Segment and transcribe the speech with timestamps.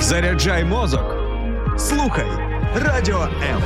[0.00, 1.16] Заряджай мозок.
[1.78, 2.26] Слухай
[2.74, 3.62] радіо М.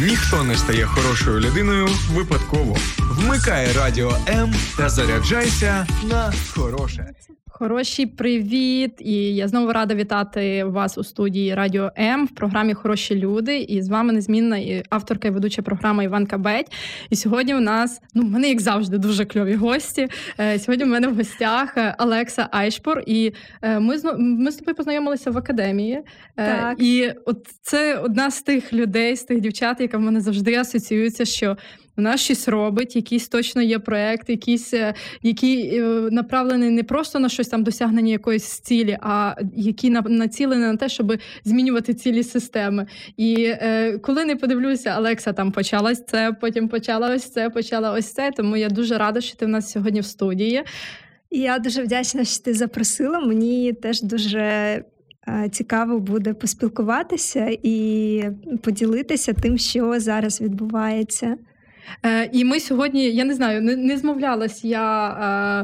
[0.00, 2.76] Ніхто не стає хорошою людиною випадково.
[2.98, 7.06] Вмикай радіо М та заряджайся на хороше.
[7.58, 8.92] Хороший привіт!
[8.98, 13.58] І я знову рада вітати вас у студії Радіо М в програмі Хороші люди.
[13.58, 16.72] І з вами незмінна авторка і ведуча програми Іванка Беть.
[17.10, 20.08] І сьогодні у нас, ну, в мене, як завжди, дуже кльові гості.
[20.40, 23.02] Е, сьогодні в мене в гостях е, Алекса Айшпор.
[23.06, 23.32] І
[23.62, 26.02] е, ми ми з тобою познайомилися в академії.
[26.34, 26.82] Так.
[26.82, 31.24] І от це одна з тих людей, з тих дівчат, яка в мене завжди асоціюється,
[31.24, 31.56] що
[31.96, 37.28] вона щось робить, якийсь точно є проект, якийсь, е, який е, направлений не просто на
[37.28, 41.12] щось там досягнення якоїсь цілі, а який націлений на те, щоб
[41.44, 42.86] змінювати цілі системи.
[43.16, 48.12] І е, коли не подивлюся, Алекса там почалась це, потім почала ось це, почала ось
[48.12, 48.30] це.
[48.36, 50.62] Тому я дуже рада, що ти в нас сьогодні в студії.
[51.30, 53.20] Я дуже вдячна, що ти запросила.
[53.20, 54.40] Мені теж дуже.
[55.28, 58.24] Е, цікаво буде поспілкуватися і
[58.62, 61.36] поділитися тим, що зараз відбувається.
[62.02, 65.08] Е, І ми сьогодні, я не знаю, не не змовлялась я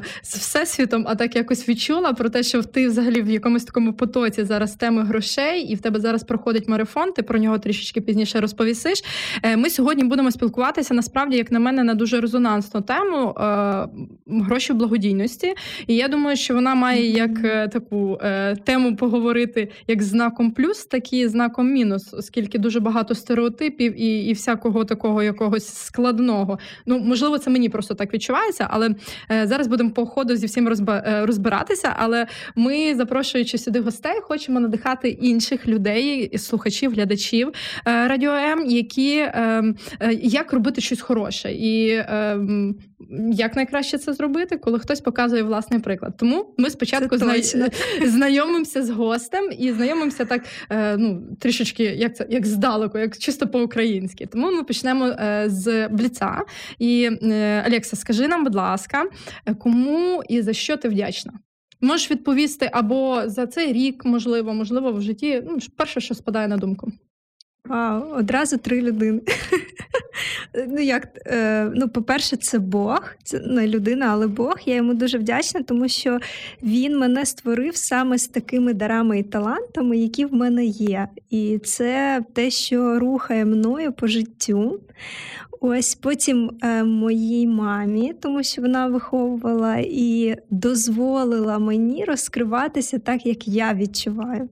[0.04, 3.92] е, з всесвітом, а так якось відчула про те, що ти взагалі в якомусь такому
[3.92, 7.12] потоці зараз теми грошей, і в тебе зараз проходить марафон.
[7.12, 9.02] Ти про нього трішечки пізніше розповісиш.
[9.42, 13.88] Е, Ми сьогодні будемо спілкуватися насправді, як на мене, на дуже резонансну тему е,
[14.26, 15.54] гроші благодійності.
[15.86, 20.84] І я думаю, що вона має як е, таку е, тему поговорити як знаком плюс,
[20.84, 26.58] так і знаком мінус, оскільки дуже багато стереотипів і, і всякого такого якогось складу складного.
[26.86, 28.94] Ну можливо, це мені просто так відчувається, але
[29.30, 31.96] е, зараз будемо по ходу зі всім е, розбиратися.
[31.98, 39.16] Але ми, запрошуючи сюди гостей, хочемо надихати інших людей, слухачів, глядачів е, радіо М, які
[39.16, 39.64] е,
[40.00, 42.38] е, як робити щось хороше, і е,
[43.32, 46.16] як найкраще це зробити, коли хтось показує власний приклад.
[46.16, 47.34] Тому ми спочатку зна...
[48.06, 53.48] знайомимося з гостем і знайомимося так, е, ну трішечки, як це як здалеку, як чисто
[53.48, 54.26] по-українськи.
[54.26, 55.14] Тому ми почнемо
[55.46, 56.42] з Бліца.
[56.78, 57.10] І
[57.66, 59.04] Алекса, скажи нам, будь ласка,
[59.58, 61.32] кому і за що ти вдячна?
[61.80, 65.42] Можеш відповісти або за цей рік, можливо, можливо, в житті.
[65.46, 66.92] Ну, перше, що спадає на думку.
[67.64, 69.20] Вау, одразу три людини.
[70.68, 74.54] Ну, як, е, ну, По-перше, це Бог, це не людина, але Бог.
[74.66, 76.18] Я йому дуже вдячна, тому що
[76.62, 81.08] він мене створив саме з такими дарами і талантами, які в мене є.
[81.30, 84.80] І це те, що рухає мною по життю.
[85.64, 93.48] Ось потім е, моїй мамі, тому що вона виховувала і дозволила мені розкриватися так, як
[93.48, 94.48] я відчуваю.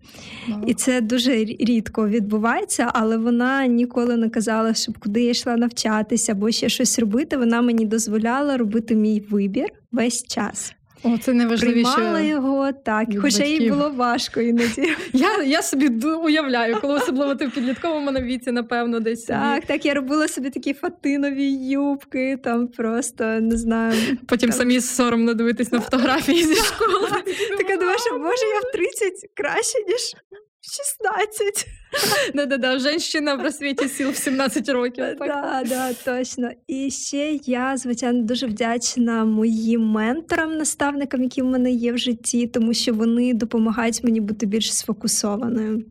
[0.49, 0.65] Wow.
[0.67, 6.33] І це дуже рідко відбувається, але вона ніколи не казала, щоб куди я йшла навчатися
[6.33, 7.37] або ще щось робити.
[7.37, 10.75] Вона мені дозволяла робити мій вибір весь час.
[11.03, 11.95] О, це найважливіше.
[11.95, 14.95] Приймала його так, хоча їй було важко іноді.
[15.13, 19.25] Я я собі уявляю, коли особливо ти в підлітковому віці, напевно, десь.
[19.25, 23.95] Так, так, я робила собі такі фатинові юбки, там просто не знаю.
[24.27, 24.59] Потім там...
[24.59, 27.09] самі соромно дивитись на фотографії зі школи.
[27.59, 30.15] Така думаєш, боже, я в 30 краще, ніж
[30.63, 31.67] 16.
[32.35, 35.05] Да-да-да, женщина в розсвіті сіл в 17 років.
[35.19, 36.51] Так, да, точно.
[36.67, 42.47] І ще я, звичайно, дуже вдячна моїм менторам, наставникам, які в мене є в житті,
[42.47, 45.85] тому що вони допомагають мені бути більш сфокусованою.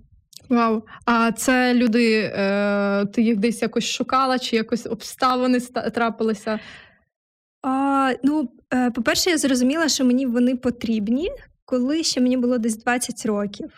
[0.50, 5.60] Вау, а це люди, е, ти їх десь якось шукала, чи якось обставини
[5.94, 6.60] трапилися?
[7.62, 11.32] А, Ну, е, по-перше, я зрозуміла, що мені вони потрібні,
[11.66, 13.70] коли ще мені було десь 20 років.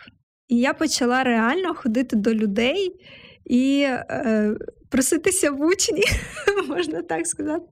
[0.52, 2.92] І я почала реально ходити до людей
[3.46, 4.56] і е,
[4.88, 6.02] проситися в учні,
[6.68, 7.64] можна так сказати.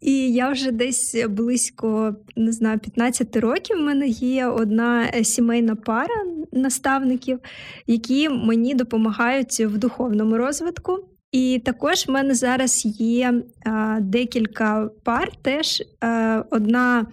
[0.00, 3.76] І я вже десь близько не знаю, 15 років.
[3.76, 7.38] в мене є одна е, сімейна пара наставників,
[7.86, 11.13] які мені допомагають в духовному розвитку.
[11.34, 13.34] І також в мене зараз є
[13.64, 15.32] а, декілька пар.
[15.42, 17.06] Теж а, одна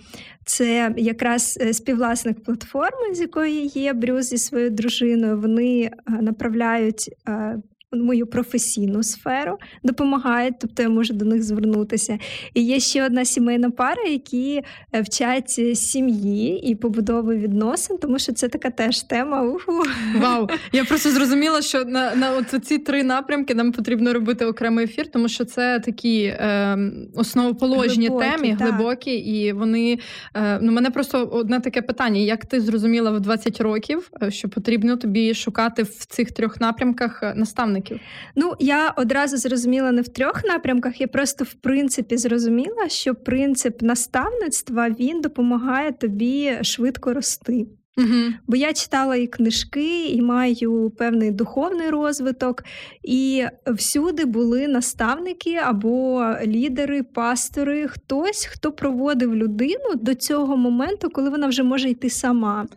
[0.45, 5.39] це якраз е, співвласник платформи, з якої є Брюс зі своєю дружиною.
[5.39, 7.09] Вони направляють
[7.93, 12.19] мою професійну сферу, допомагають, тобто я можу до них звернутися.
[12.53, 14.61] І є ще одна сімейна пара, які
[14.93, 19.43] е, вчать сім'ї і побудови відносин, тому що це така теж тема.
[19.43, 19.71] Уху.
[20.21, 20.47] Вау!
[20.71, 25.11] Я просто зрозуміла, що на на от ці три напрямки нам потрібно робити окремий ефір,
[25.11, 26.77] тому що це такі е,
[27.15, 28.67] основоположні глибокі, темі, так.
[28.67, 29.99] глибокі, і вони
[30.35, 34.49] е, ну мене просто одне таке питання: як ти зрозуміла в 20 років, е, що
[34.49, 37.80] потрібно тобі шукати в цих трьох напрямках наставників?
[38.35, 41.01] Ну я одразу зрозуміла не в трьох напрямках.
[41.01, 47.67] Я просто в принципі зрозуміла, що принцип наставництва він допомагає тобі швидко рости.
[47.97, 48.33] Угу.
[48.47, 52.63] Бо я читала і книжки, і маю певний духовний розвиток,
[53.03, 61.29] і всюди були наставники або лідери, пастори, хтось, хто проводив людину до цього моменту, коли
[61.29, 62.67] вона вже може йти сама.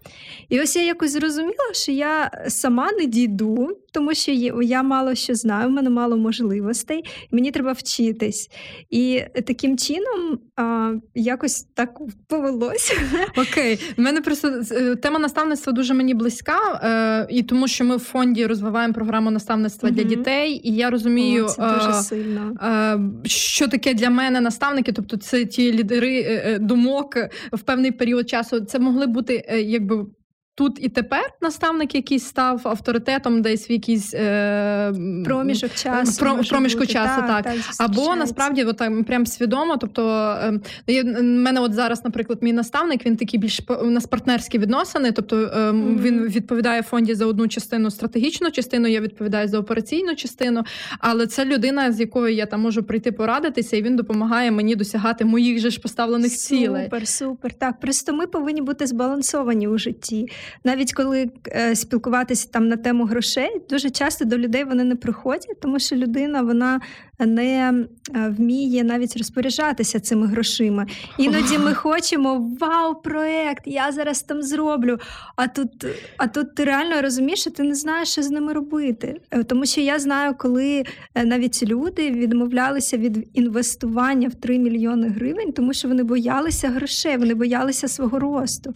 [0.48, 4.32] І ось я якось зрозуміла, що я сама не дійду, тому що
[4.62, 8.50] я мало що знаю, в мене мало можливостей, мені треба вчитись.
[8.90, 11.98] І таким чином а, якось так
[12.28, 12.94] повелося.
[13.36, 17.96] Окей, в мене просто е, тема наставництва дуже мені близька, е, і тому що ми
[17.96, 19.98] в фонді розвиваємо програму наставництва угу.
[19.98, 22.52] для дітей, і я розумію, О, це дуже е, сильно.
[22.62, 27.16] Е, що таке для мене наставники, тобто це ті лідери е, е, думок
[27.52, 28.60] в певний період часу.
[28.60, 30.06] Це могли бути якби
[30.56, 34.92] Тут і тепер наставник якийсь став авторитетом, десь в якийсь е,
[35.24, 36.92] проміжок часу про, проміжку бути.
[36.92, 37.56] часу, так, так.
[37.78, 39.76] або насправді от, так, прям свідомо.
[39.76, 40.08] Тобто
[40.42, 45.12] е, є, мене от зараз, наприклад, мій наставник він такий більш у нас партнерські відносини.
[45.12, 46.00] Тобто е, mm-hmm.
[46.00, 50.64] він відповідає фонді за одну частину стратегічну частину, я відповідаю за операційну частину.
[50.98, 55.24] Але це людина, з якою я там можу прийти порадитися, і він допомагає мені досягати
[55.24, 56.84] моїх же ж поставлених супер, цілей.
[56.84, 57.52] Супер, супер.
[57.52, 60.28] Так, просто ми повинні бути збалансовані у житті
[60.64, 65.60] навіть коли е, спілкуватися там на тему грошей, дуже часто до людей вони не приходять,
[65.62, 66.80] тому що людина вона
[67.18, 67.72] не
[68.14, 70.86] е, вміє навіть розпоряджатися цими грошима.
[71.18, 74.98] Іноді ми хочемо вау-проект, я зараз там зроблю.
[75.36, 79.20] А тут а тут ти реально розумієш, що ти не знаєш, що з ними робити.
[79.30, 80.84] Е, тому що я знаю, коли
[81.14, 87.16] е, навіть люди відмовлялися від інвестування в 3 мільйони гривень, тому що вони боялися грошей,
[87.16, 88.72] вони боялися свого росту.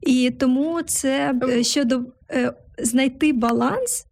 [0.00, 2.00] І тому це щодо
[2.78, 4.06] знайти баланс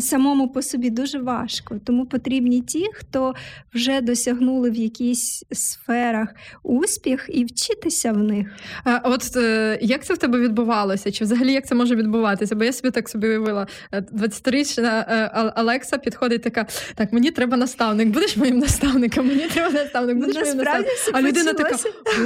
[0.00, 3.34] самому по собі дуже важко, тому потрібні ті, хто
[3.74, 6.28] вже досягнули в якійсь сферах
[6.62, 8.46] успіх і вчитися в них.
[8.84, 11.12] А От е, як це в тебе відбувалося?
[11.12, 12.56] Чи взагалі як це може відбуватися?
[12.56, 17.56] Бо я собі так собі уявила, 20-річна е, е, Алекса підходить така: так, мені треба
[17.56, 20.84] наставник, будеш моїм наставником, мені треба наставник, будеш моїм наставником.
[21.12, 21.76] А людина така,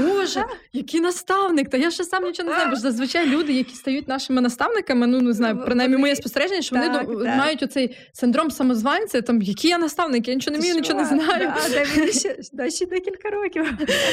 [0.07, 1.71] Боже, який наставник?
[1.71, 5.21] Та я ще сам нічого не знаю, бо зазвичай люди, які стають нашими наставниками, ну
[5.21, 7.09] не знаю, принаймні моє спостереження, що вони так
[7.47, 11.53] мають оцей синдром самозванця, там які я наставник, я нічого не вмію, нічого не знаю.
[11.57, 13.65] Да, дай мені ще дай ще декілька років.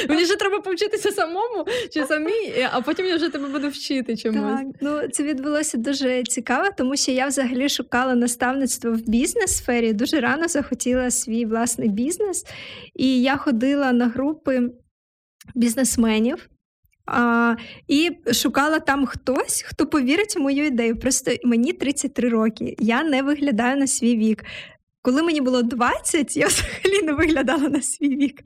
[0.09, 4.59] Мені вже треба повчитися самому чи самій, а потім я вже тебе буду вчити чомусь.
[4.59, 9.94] Так, ну це відбулося дуже цікаво, тому що я взагалі шукала наставництво в бізнес-сфері.
[9.94, 12.45] Дуже рано захотіла свій власний бізнес,
[12.95, 14.69] і я ходила на групи
[15.56, 16.50] бізнесменів.
[17.06, 17.56] А,
[17.88, 21.00] І шукала там хтось, хто повірить в мою ідею.
[21.00, 24.44] Просто мені 33 роки, я не виглядаю на свій вік.
[25.06, 28.42] Коли мені було 20, я взагалі не виглядала на свій вік.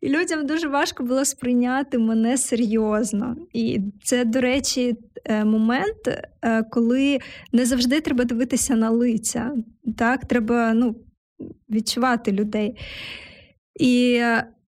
[0.00, 3.36] І людям дуже важко було сприйняти мене серйозно.
[3.52, 6.08] І це, до речі, е, момент,
[6.42, 7.18] е, коли
[7.52, 9.52] не завжди треба дивитися на лиця.
[9.98, 10.96] Так, треба ну,
[11.70, 12.76] відчувати людей.
[13.80, 14.22] І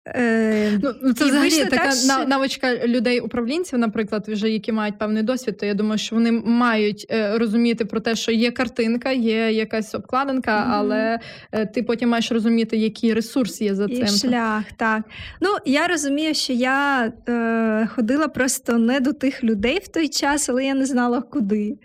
[0.06, 2.28] Е, ну, ну, Це взагалі така так, що...
[2.28, 7.38] навичка людей-управлінців, наприклад, вже які мають певний досвід, то я думаю, що вони мають е,
[7.38, 10.72] розуміти про те, що є картинка, є якась обкладинка, mm-hmm.
[10.72, 11.18] але
[11.52, 14.06] е, ти потім маєш розуміти, який ресурс є за цим.
[14.06, 15.02] Шлях, так.
[15.40, 20.48] Ну, я розумію, що я е, ходила просто не до тих людей в той час,
[20.48, 21.76] але я не знала куди.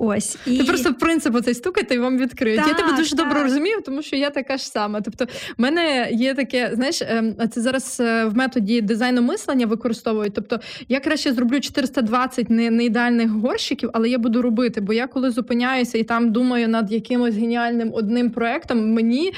[0.00, 0.58] Ось і...
[0.58, 2.58] Ти просто принцип оцей стукати і вам відкриють.
[2.58, 3.26] Так, я тебе дуже так.
[3.26, 5.00] добре розумію, тому що я така ж сама.
[5.00, 5.24] Тобто,
[5.58, 10.34] в мене є таке, знаєш, ем, це зараз е, в методі дизайну мислення використовують.
[10.34, 14.80] Тобто, я краще зроблю 420 не, не ідеальних горщиків, але я буду робити.
[14.80, 19.32] Бо я коли зупиняюся і там думаю над якимось геніальним одним проектом, мені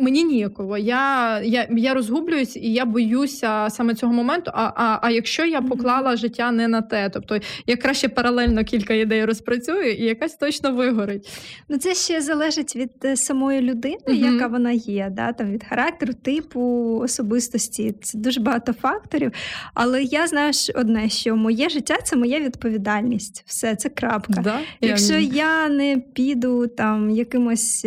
[0.00, 0.78] мені ніяково.
[0.78, 4.50] Я я, я розгублююсь і я боюся саме цього моменту.
[4.54, 8.94] А а, а якщо я поклала життя не на те, тобто я краще паралельно кілька
[8.94, 11.28] ідей розпрацюю і якась точно вигорить.
[11.68, 15.32] Ну це ще залежить від е, самої людини, mm яка вона є, да?
[15.32, 16.60] там від характеру, типу
[17.04, 17.94] особистості.
[18.02, 19.32] Це дуже багато факторів.
[19.74, 23.44] Але я знаю одне, що моє життя це моя відповідальність.
[23.46, 24.40] Все, це крапка.
[24.42, 24.60] Да?
[24.80, 25.20] Якщо я...
[25.20, 27.86] я не піду там якимось.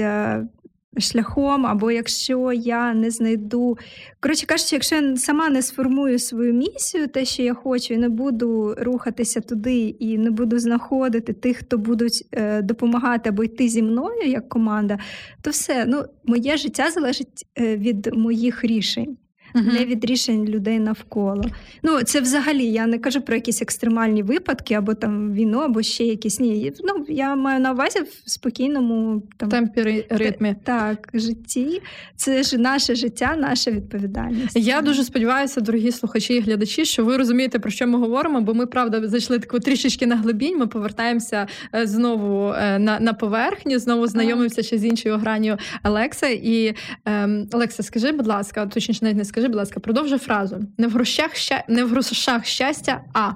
[0.99, 3.77] Шляхом, або якщо я не знайду.
[4.19, 8.09] Коротше кажучи, якщо я сама не сформую свою місію, те, що я хочу, і не
[8.09, 13.81] буду рухатися туди, і не буду знаходити тих, хто будуть е, допомагати або йти зі
[13.81, 14.99] мною як команда,
[15.41, 19.17] то все ну, моє життя залежить е, від моїх рішень
[19.55, 21.43] uh не від рішень людей навколо.
[21.83, 26.03] Ну це взагалі я не кажу про якісь екстремальні випадки, або там війну, або ще
[26.03, 26.73] якісь ні.
[26.83, 30.55] Ну я маю на увазі в спокійному там темпі ритмі.
[30.63, 31.81] Так, житті.
[32.15, 34.55] Це ж наше життя, наша відповідальність.
[34.55, 38.53] Я дуже сподіваюся, дорогі слухачі і глядачі, що ви розумієте, про що ми говоримо, бо
[38.53, 40.57] ми правда зайшли таку трішечки на глибінь.
[40.57, 46.27] Ми повертаємося е, знову е, на на поверхню, знову знайомимося ще з іншою гранню Олекса.
[46.27, 49.40] І ем, Олекса, скажи, будь ласка, точніше навіть не скажи.
[49.41, 50.59] Скажи, будь ласка, продовжуй фразу.
[50.77, 51.65] Не в грошах ща...
[51.67, 53.33] не в грошах щастя, а.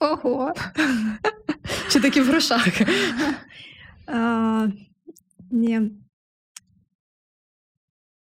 [0.00, 0.54] Ого.
[1.90, 2.68] Чи таки в грошах?
[5.50, 5.90] Ні.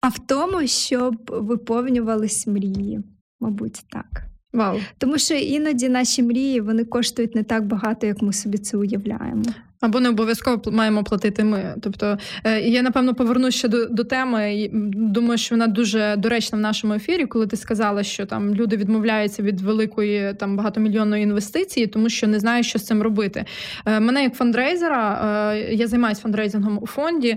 [0.01, 3.05] А в тому, щоб виповнювались мрії,
[3.41, 4.27] мабуть, так.
[4.53, 4.81] Вау.
[4.99, 9.45] Тому що іноді наші мрії вони коштують не так багато, як ми собі це уявляємо.
[9.81, 11.75] Або не обов'язково маємо платити ми.
[11.81, 14.71] Тобто е, я напевно повернуся ще до до теми.
[14.95, 19.43] Думаю, що вона дуже доречна в нашому ефірі, коли ти сказала, що там люди відмовляються
[19.43, 23.45] від великої там багатомільйонної інвестиції, тому що не знають, що з цим робити.
[23.87, 25.21] Е, мене як фандрейзера,
[25.55, 27.37] е, я займаюся фандрейзингом у фонді.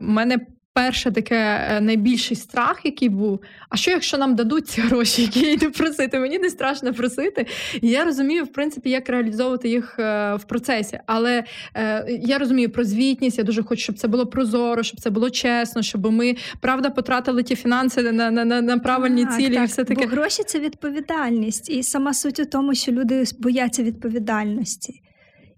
[0.00, 0.38] Мене
[0.78, 3.40] перше таке е, найбільший страх, який був.
[3.68, 6.18] А що, якщо нам дадуть ці гроші, які я йду просити?
[6.18, 7.46] Мені не страшно просити.
[7.82, 11.00] І я розумію, в принципі, як реалізовувати їх е, в процесі.
[11.06, 11.44] Але
[11.74, 13.38] е, я розумію про звітність.
[13.38, 17.42] Я дуже хочу, щоб це було прозоро, щоб це було чесно, щоб ми правда потратили
[17.42, 19.54] ті фінанси на на, на, на правильні так, цілі.
[19.54, 19.64] Так.
[19.64, 20.06] і все таке.
[20.06, 25.02] Бо гроші це відповідальність, і сама суть у тому, що люди бояться відповідальності.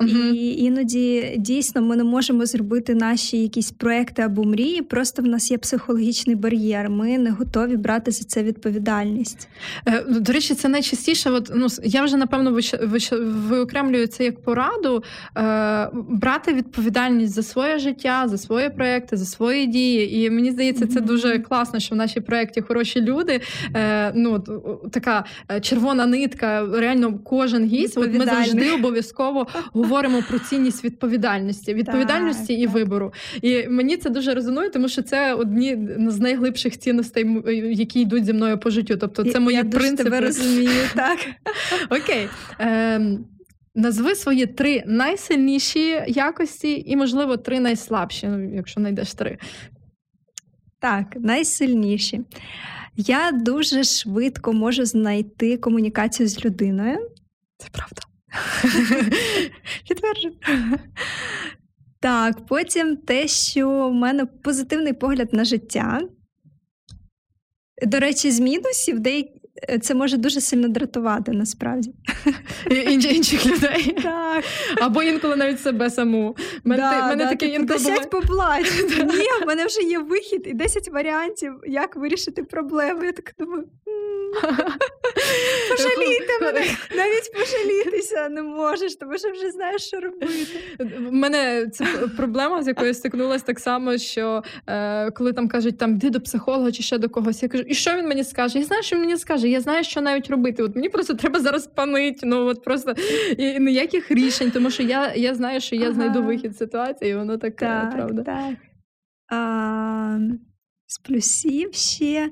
[0.00, 0.32] Uh-huh.
[0.32, 4.82] І іноді дійсно ми не можемо зробити наші якісь проекти або мрії.
[4.82, 6.90] Просто в нас є психологічний бар'єр.
[6.90, 9.48] Ми не готові брати за це відповідальність.
[9.86, 11.30] Е, до речі, це найчастіше.
[11.30, 12.60] От, ну я вже напевно
[13.48, 15.04] виокремлюю це як пораду
[15.36, 20.16] е, брати відповідальність за своє життя, за свої проекти, за свої дії.
[20.20, 23.40] І мені здається, це дуже класно, що в нашій проєкті хороші люди.
[23.74, 24.38] Е, ну
[24.90, 26.66] така е, червона нитка.
[26.72, 27.98] Реально, кожен гість.
[27.98, 29.89] От ми завжди обов'язково говоримо
[30.28, 32.74] про цінність відповідальності, відповідальності так, і так.
[32.74, 33.12] вибору.
[33.42, 37.26] І мені це дуже резонує, тому що це одні з найглибших цінностей,
[37.74, 38.96] які йдуть зі мною по життю.
[38.96, 40.04] Тобто, це мої Я принципи.
[40.04, 41.18] тебе розумію, так
[41.90, 42.28] окей.
[42.58, 43.24] Ем,
[43.74, 49.38] Назви свої три найсильніші якості і, можливо, три найслабші, ну, якщо знайдеш три.
[50.80, 52.20] Так, найсильніші.
[52.96, 57.10] Я дуже швидко можу знайти комунікацію з людиною.
[57.58, 58.02] Це правда.
[59.88, 60.34] Підтверджую.
[62.00, 66.00] Так, потім те, що в мене позитивний погляд на життя.
[67.82, 69.39] До речі, з мінусів деякі.
[69.80, 71.92] Це може дуже сильно дратувати насправді
[73.10, 73.96] інших людей.
[74.02, 74.44] Так.
[74.80, 76.36] Або інколи навіть себе саму.
[76.64, 78.66] Мене, да, мене да, таке типу, інколи Десять поплач.
[78.98, 83.04] Ні, в мене вже є вихід і 10 варіантів, як вирішити проблему.
[83.04, 83.64] Я так думаю.
[85.70, 86.60] Пожалійте мене,
[86.96, 90.46] навіть пожалітися не можеш, тому що вже знаєш, що робити.
[91.08, 91.84] У мене це
[92.16, 96.72] проблема, з якою стикнулася так само, що е, коли там кажуть, там йди до психолога
[96.72, 98.58] чи ще до когось, я кажу, і що він мені скаже?
[98.58, 100.62] Я знаю, що він мені скаже, я знаю, що навіть робити.
[100.62, 102.94] От мені просто треба зараз панить, ну от просто
[103.38, 105.92] і ніяких рішень, тому що я я знаю, що я ага.
[105.92, 108.22] знайду вихід з ситуації, і воно таке, так, правда.
[108.22, 108.54] Так.
[109.32, 110.18] А,
[110.86, 112.30] З плюсів ще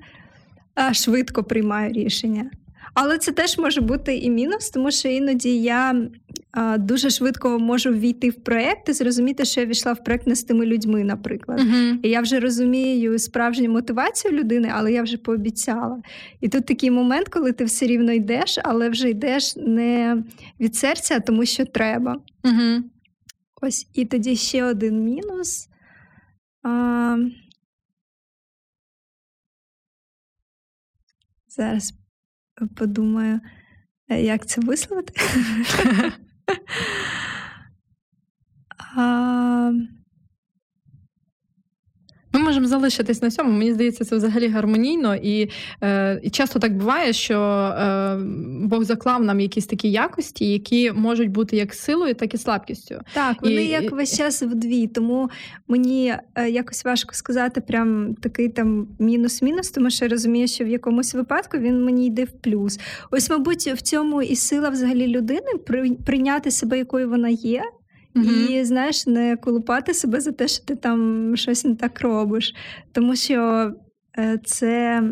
[0.93, 2.51] швидко приймаю рішення.
[3.01, 6.09] Але це теж може бути і мінус, тому що іноді я
[6.53, 10.35] а, дуже швидко можу ввійти в проєкт і зрозуміти, що я війшла в проєкт не
[10.35, 11.61] з тими людьми, наприклад.
[11.61, 11.99] Uh-huh.
[12.03, 16.03] І я вже розумію справжню мотивацію людини, але я вже пообіцяла.
[16.41, 20.23] І тут такий момент, коли ти все рівно йдеш, але вже йдеш не
[20.61, 22.21] від серця, а тому що треба.
[22.45, 22.83] Uh-huh.
[23.63, 25.69] Ось і тоді ще один мінус.
[26.63, 27.17] А,
[31.49, 31.98] Зараз
[32.67, 33.41] подумаю,
[34.09, 35.15] е, як це висловити.
[42.49, 43.53] Можемо залишитись на цьому.
[43.53, 45.51] Мені здається, це взагалі гармонійно, і
[45.83, 48.17] е, і часто так буває, що е,
[48.63, 53.01] Бог заклав нам якісь такі якості, які можуть бути як силою, так і слабкістю.
[53.15, 54.87] Так, вони і, як весь час вдві.
[54.87, 55.31] Тому
[55.69, 60.69] мені е, якось важко сказати, прям такий там мінус-мінус, тому що я розумію, що в
[60.69, 62.81] якомусь випадку він мені йде в плюс.
[63.11, 65.53] Ось, мабуть, в цьому і сила взагалі людини
[66.07, 67.63] прийняти себе, якою вона є
[68.15, 72.55] mm і знаєш, не колупати себе за те, що ти там щось не так робиш.
[72.93, 73.73] Тому що
[74.19, 75.03] е, це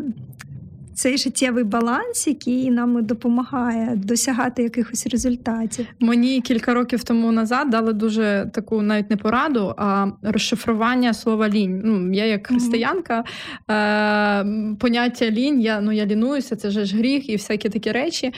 [0.97, 5.85] цей життєвий баланс, який нам допомагає досягати якихось результатів.
[5.99, 11.81] Мені кілька років тому назад дали дуже таку навіть не пораду, а розшифрування слова лінь.
[11.85, 13.23] Ну, Я як християнка,
[13.71, 14.45] е,
[14.79, 18.33] поняття лінь, я ну я лінуюся, це ж гріх і всякі такі речі.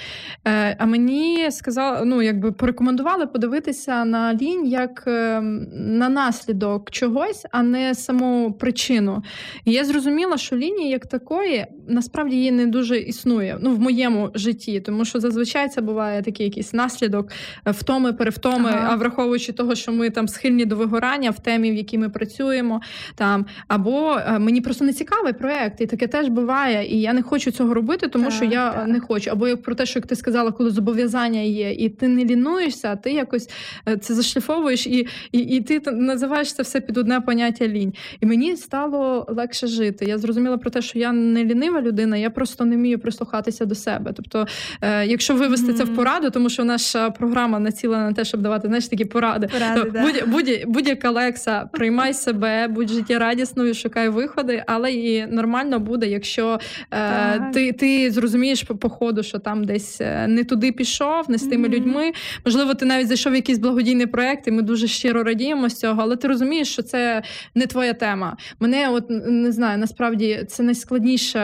[0.47, 7.45] Е, А мені сказали, ну якби порекомендували подивитися на лінь як е, на наслідок чогось,
[7.51, 9.23] а не саму причину.
[9.65, 14.31] І я зрозуміла, що лінії як такої насправді є не дуже існує ну в моєму
[14.35, 17.31] житті, тому що зазвичай це буває такий якийсь наслідок
[17.67, 18.87] е, втоми, перевтоми, ага.
[18.91, 22.81] а враховуючи того, що ми там схильні до вигорання в темі, в якій ми працюємо,
[23.15, 26.95] там або е, мені просто не цікавий проект, і таке теж буває.
[26.95, 28.87] І я не хочу цього робити, тому так, що я так.
[28.87, 29.31] не хочу.
[29.31, 32.91] Або як про те, що як ти сказала, коли зобов'язання є, і ти не лінуєшся,
[32.91, 33.49] а ти якось
[33.87, 37.93] е, це зашліфовуєш, і, і, і ти називаєш це все під одне поняття лінь.
[38.21, 40.05] І мені стало легше жити.
[40.05, 43.75] Я зрозуміла про те, що я не лінива людина, я просто не вмію прислухатися до
[43.75, 44.13] себе.
[44.15, 44.47] Тобто,
[44.81, 45.77] е, якщо вивести mm-hmm.
[45.77, 49.47] це в пораду, тому що наша програма націлена на те, щоб давати знаєш, такі поради.
[49.47, 50.01] поради то, да.
[50.01, 56.59] будь, будь, будь-яка лекса, приймай себе, будь життєрадісною, шукай виходи, але і нормально буде, якщо
[56.91, 61.47] е, ти ти зрозумієш по, ходу, що там десь е, не туди пішов, не з
[61.47, 61.71] тими mm-hmm.
[61.71, 62.11] людьми.
[62.45, 66.01] Можливо, ти навіть зайшов в якийсь благодійний проект, і ми дуже щиро радіємо з цього,
[66.01, 67.21] але ти розумієш, що це
[67.55, 68.37] не твоя тема.
[68.59, 71.39] Мене, от не знаю, насправді це найскладніше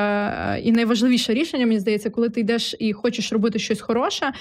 [0.63, 4.33] і найважливіше рішення, мені здається, коли ти йдеш і хочеш робити щось хороше.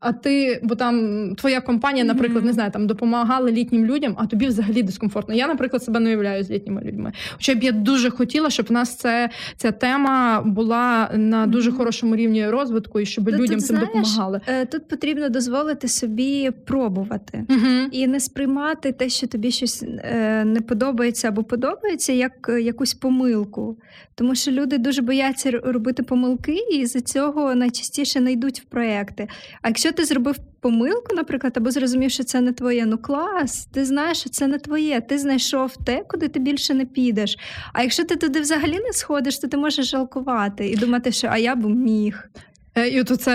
[0.00, 2.46] А ти, бо там твоя компанія, наприклад, mm-hmm.
[2.46, 5.34] не знаю, там допомагала літнім людям, а тобі взагалі дискомфортно.
[5.34, 7.12] Я, наприклад, себе не уявляю з літніми людьми.
[7.32, 12.16] Хоча б я дуже хотіла, щоб в нас це ця тема була на дуже хорошому
[12.16, 14.40] рівні розвитку, і щоб тут, людям цим допомагали.
[14.46, 17.88] Е, тут потрібно дозволити собі пробувати mm-hmm.
[17.90, 23.76] і не сприймати те, що тобі щось е, не подобається або подобається, як якусь помилку.
[24.14, 29.28] Тому що люди дуже бояться робити помилки, і з цього найчастіше не йдуть в проекти.
[29.62, 33.84] А якщо ти зробив помилку, наприклад, або зрозумів, що це не твоє, ну клас, ти
[33.84, 37.38] знаєш, що це не твоє, ти знайшов те, куди ти більше не підеш.
[37.72, 41.38] А якщо ти туди взагалі не сходиш, то ти можеш жалкувати і думати, що а
[41.38, 42.28] я б міг.
[42.76, 43.32] Е, і от це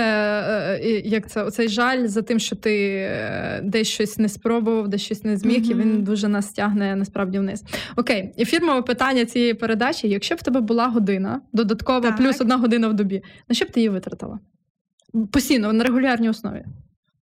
[0.81, 5.01] е, як це оцей жаль за тим, що ти е, десь щось не спробував, десь
[5.01, 5.71] щось не зміг, mm-hmm.
[5.71, 7.63] і він дуже нас тягне насправді вниз.
[7.95, 12.17] Окей, і фірмове питання цієї передачі: якщо б в тебе була година, додаткова так.
[12.17, 14.39] плюс одна година в добі, на що б ти її витратила?
[15.31, 16.63] Постійно на регулярній основі.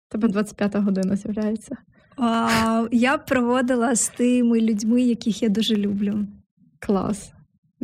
[0.09, 1.77] Тебе 25-та година з'являється.
[2.17, 6.27] Вау, Я проводила з тими людьми, яких я дуже люблю.
[6.79, 7.31] Клас.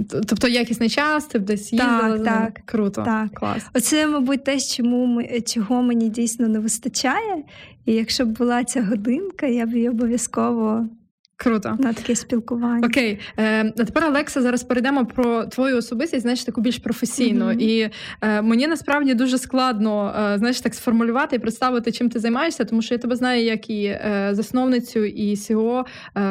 [0.09, 2.17] Тобто якісний час, ти б десь їздила?
[2.17, 2.61] Так, так.
[2.65, 3.03] Круто.
[3.03, 3.33] Так.
[3.33, 3.63] Клас.
[3.73, 7.43] Оце, мабуть, те, чому ми, чого мені дійсно не вистачає.
[7.85, 10.87] І якщо б була ця годинка, я б її обов'язково
[11.37, 11.75] Круто.
[11.79, 12.87] На таке спілкування.
[12.87, 13.19] Окей.
[13.37, 17.45] Е, А тепер, Олекса, зараз перейдемо про твою особистість, знаєш, таку більш професійну.
[17.45, 17.59] Mm-hmm.
[17.59, 17.89] І
[18.21, 22.81] е, мені насправді дуже складно е, знаєш, так сформулювати і представити, чим ти займаєшся, тому
[22.81, 25.85] що я тебе знаю як і е, засновницю, і СІО
[26.17, 26.21] е,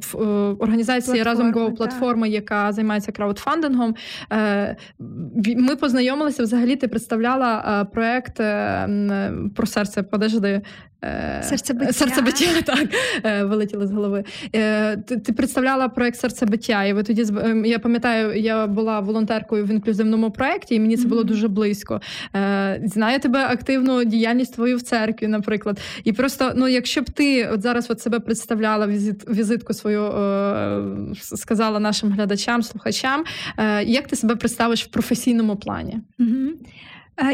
[0.00, 3.94] в е, організації разом Go платформи, яка займається краудфандингом.
[5.56, 6.76] Ми познайомилися взагалі.
[6.76, 8.36] Ти представляла проект
[9.56, 10.62] про серце подожди.
[11.42, 11.92] Серцебиття.
[11.92, 12.88] Серцебиття, так
[13.48, 14.24] вилетіло з голови.
[15.06, 19.70] Ти, ти представляла проект серцебиття, і ви тоді ем, я пам'ятаю, я була волонтеркою в
[19.70, 22.00] інклюзивному проєкті, і мені це було дуже близько.
[22.84, 25.80] Знаю тебе активну діяльність твою в церкві, наприклад.
[26.04, 31.14] І просто, ну, якщо б ти от зараз от себе представляла візит, візитку свою, е,
[31.14, 33.24] сказала нашим глядачам, слухачам,
[33.58, 35.98] е, як ти себе представиш в професійному плані?
[36.18, 36.50] Угу.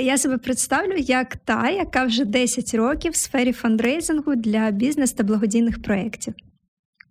[0.00, 5.24] Я себе представлю як та, яка вже 10 років в сфері фандрейзингу для бізнес та
[5.24, 6.34] благодійних проєктів.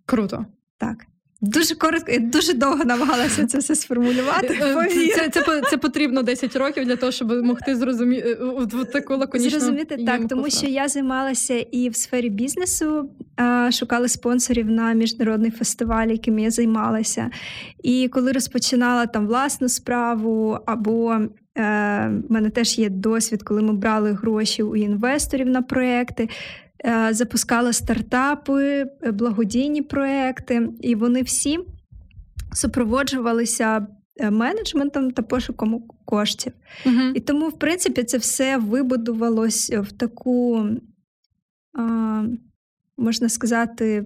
[0.06, 0.46] Круто.
[0.78, 1.06] Так.
[1.40, 4.58] Дуже коротко і дуже довго намагалася це все сформулювати.
[4.62, 8.38] Е, це це, це, потрібно 10 років для того, щоб могти зрозуміти
[8.80, 13.10] е, таку лаконічну Зрозуміти так, тому що я займалася і в сфері бізнесу,
[13.70, 17.30] шукали спонсорів на міжнародний фестиваль, яким я займалася.
[17.82, 21.18] І коли розпочинала там власну справу або
[21.56, 26.28] у е, мене теж є досвід, коли ми брали гроші у інвесторів на проекти,
[26.84, 31.58] е, запускала стартапи, е, благодійні проекти, і вони всі
[32.52, 33.86] супроводжувалися
[34.30, 36.52] менеджментом та пошуком коштів.
[36.86, 37.00] Угу.
[37.14, 40.66] І тому, в принципі, це все вибудувалось в таку,
[42.98, 44.04] можна сказати,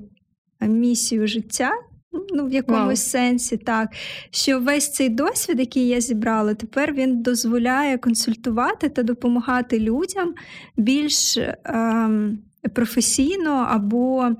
[0.60, 1.70] місію життя.
[2.12, 3.10] Ну, в якомусь wow.
[3.10, 3.88] сенсі, так.
[4.30, 10.34] Що весь цей досвід, який я зібрала, тепер він дозволяє консультувати та допомагати людям
[10.76, 12.38] більш ем,
[12.74, 14.30] професійно або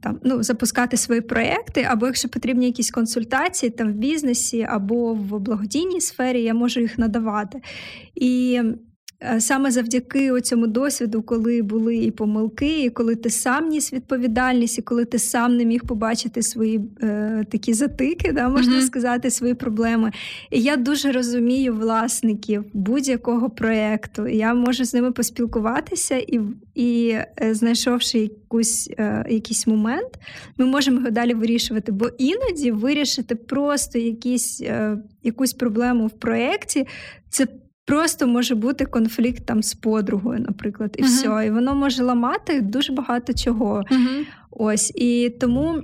[0.00, 5.40] там ну, запускати свої проекти, або якщо потрібні якісь консультації там в бізнесі або в
[5.40, 7.60] благодійній сфері, я можу їх надавати.
[8.14, 8.74] І Е,
[9.38, 14.82] саме завдяки цьому досвіду, коли були і помилки, і коли ти сам ніс відповідальність, і
[14.82, 18.86] коли ти сам не міг побачити свої е, такі затики, да, можна mm-hmm.
[18.86, 20.12] сказати, свої проблеми.
[20.50, 24.28] І я дуже розумію власників будь-якого проєкту.
[24.28, 26.40] Я можу з ними поспілкуватися і,
[26.74, 30.10] і е, знайшовши якусь, е, якийсь момент,
[30.56, 31.92] ми можемо його далі вирішувати.
[31.92, 36.86] Бо іноді вирішити просто якісь, е, якусь проблему в проєкті
[37.28, 37.46] це.
[37.86, 41.06] Просто може бути конфлікт там з подругою, наприклад, і uh-huh.
[41.06, 41.46] все.
[41.46, 43.82] І воно може ламати дуже багато чого.
[43.90, 44.24] Uh-huh.
[44.50, 45.82] Ось і тому.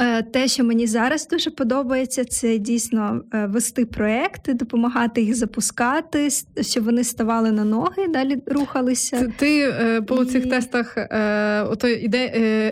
[0.00, 6.28] Е, те, що мені зараз дуже подобається, це дійсно е, вести проекти, допомагати їх запускати,
[6.60, 9.20] щоб вони ставали на ноги, далі рухалися.
[9.20, 10.26] Ти, ти е, по і...
[10.26, 10.96] цих тестах
[11.70, 12.26] ото іде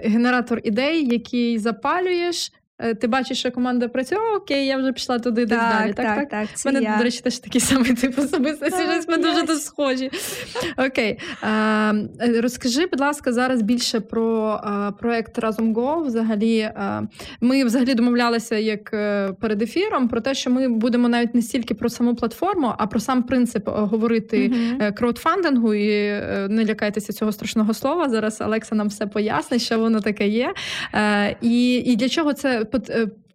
[0.04, 2.52] генератор ідей, який запалюєш,
[3.00, 5.92] ти бачиш, що команда працює, окей, я вже пішла туди десь далі.
[5.92, 6.28] Так, так.
[6.28, 6.96] так, У мене, я.
[6.96, 10.10] до речі, теж такий самий тип особистості, ми дуже тут схожі.
[10.76, 11.18] Окей.
[11.42, 16.02] А, е, Розкажи, будь ласка, зараз більше про а, проект Разом Go.
[16.02, 17.02] Взагалі, а,
[17.40, 21.74] ми взагалі домовлялися як е, перед ефіром про те, що ми будемо навіть не стільки
[21.74, 24.92] про саму платформу, а про сам принцип говорити uh-huh.
[24.92, 25.74] краудфандингу.
[25.74, 25.92] І
[26.48, 28.08] не лякайтеся цього страшного слова.
[28.08, 30.54] Зараз Олекса нам все пояснить, що воно таке є.
[31.40, 32.64] І, І для чого це Е,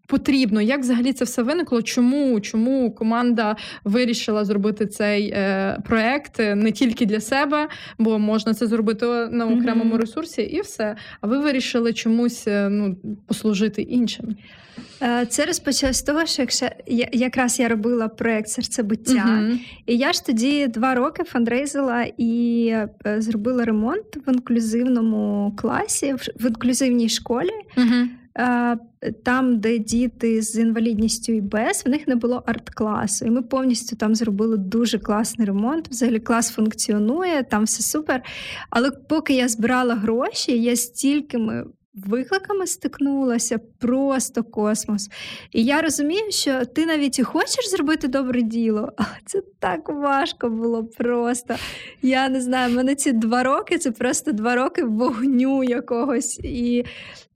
[0.08, 1.82] потрібно, як взагалі це все виникло?
[1.82, 8.68] Чому чому команда вирішила зробити цей е, проект не тільки для себе, бо можна це
[8.68, 10.02] зробити на окремому mm-hmm.
[10.02, 10.96] ресурсі, і все.
[11.22, 12.98] А ви вирішили чомусь е, ну,
[13.28, 14.36] послужити іншим?
[15.02, 16.68] Е, це розпочалося з того, що якщо
[17.14, 19.60] якраз я робила проект серцебиття, uh-huh.
[19.86, 22.74] і я ж тоді два роки фандрейзила і
[23.18, 27.52] зробила ремонт в інклюзивному класі, в інклюзивній школі.
[27.78, 28.08] Uh-huh.
[29.24, 33.26] Там, де діти з інвалідністю і без, в них не було арт-класу.
[33.26, 35.90] І ми повністю там зробили дуже класний ремонт.
[35.90, 38.24] Взагалі клас функціонує, там все супер.
[38.70, 41.66] Але поки я збирала гроші, я стількими
[42.06, 45.10] викликами стикнулася, просто космос.
[45.52, 50.50] І я розумію, що ти навіть і хочеш зробити добре діло, але це так важко
[50.50, 51.56] було просто.
[52.02, 56.40] Я не знаю, мене ці два роки це просто два роки вогню якогось.
[56.40, 56.86] І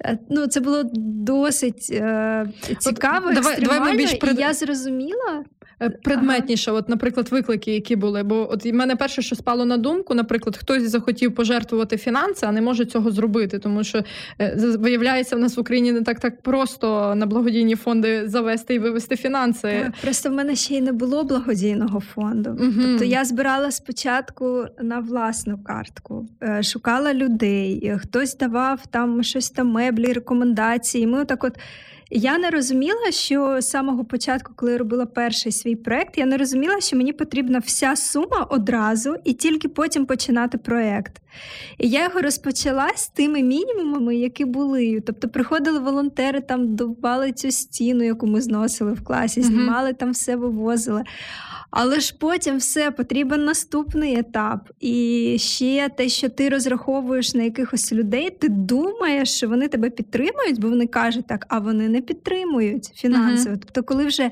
[0.06, 2.45] е, ну, це було досить е,
[2.80, 4.38] цікаво, От, давай, давай ми більш пред...
[4.38, 5.45] і я зрозуміла.
[5.82, 8.24] Е, предметніше, от, наприклад, виклики, які були.
[8.24, 12.62] Бо от мене перше, що спало на думку, наприклад, хтось захотів пожертвувати фінанси, а не
[12.62, 14.04] може цього зробити, тому що
[14.39, 18.80] е, виявляється, в нас в Україні не так так просто на благодійні фонди завести і
[18.80, 19.82] вивести фінанси.
[19.84, 22.50] Так, Просто в мене ще й не було благодійного фонду.
[22.50, 22.72] Угу.
[22.82, 29.68] Тобто я збирала спочатку на власну картку, е, шукала людей, хтось давав там щось там
[29.68, 31.08] меблі, рекомендації.
[31.08, 31.58] Ми отак от.
[32.13, 36.38] Я не розуміла, що з самого початку, коли я робила перший свій проект, я не
[36.38, 41.21] розуміла, що мені потрібна вся сума одразу і тільки потім починати проект.
[41.78, 45.04] І я його розпочала з тими мінімумами, які були.
[45.06, 50.36] Тобто приходили волонтери, там добували цю стіну, яку ми зносили в класі, знімали там все
[50.36, 51.04] вивозили.
[51.71, 54.69] Але ж потім все потрібен наступний етап.
[54.79, 60.60] І ще те, що ти розраховуєш на якихось людей, ти думаєш, що вони тебе підтримують,
[60.60, 63.55] бо вони кажуть так, а вони не підтримують фінансово.
[63.55, 63.60] Uh-huh.
[63.60, 64.31] Тобто, коли вже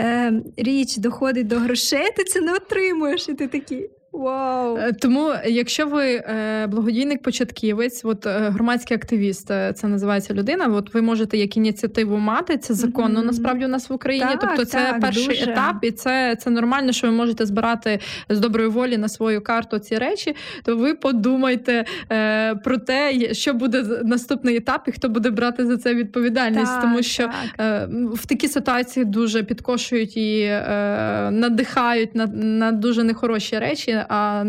[0.00, 3.90] е, річ доходить до грошей, ти це не отримуєш, і ти такий.
[4.12, 4.76] Вау!
[4.76, 10.66] Е, тому, якщо ви е, благодійник-початківець, от е, громадський активіст, це називається людина.
[10.66, 13.24] От ви можете як ініціативу мати це законно mm-hmm.
[13.24, 14.26] насправді у нас в Україні.
[14.30, 15.50] Так, тобто, це так, перший дуже.
[15.50, 19.78] етап, і це це нормально, що ви можете збирати з доброї волі на свою карту
[19.78, 20.36] ці речі.
[20.64, 25.76] То ви подумайте е, про те, що буде наступний етап, і хто буде брати за
[25.76, 32.26] це відповідальність, так, тому що е, в такі ситуації дуже підкошують і е, надихають на,
[32.26, 34.44] на дуже нехороші речі а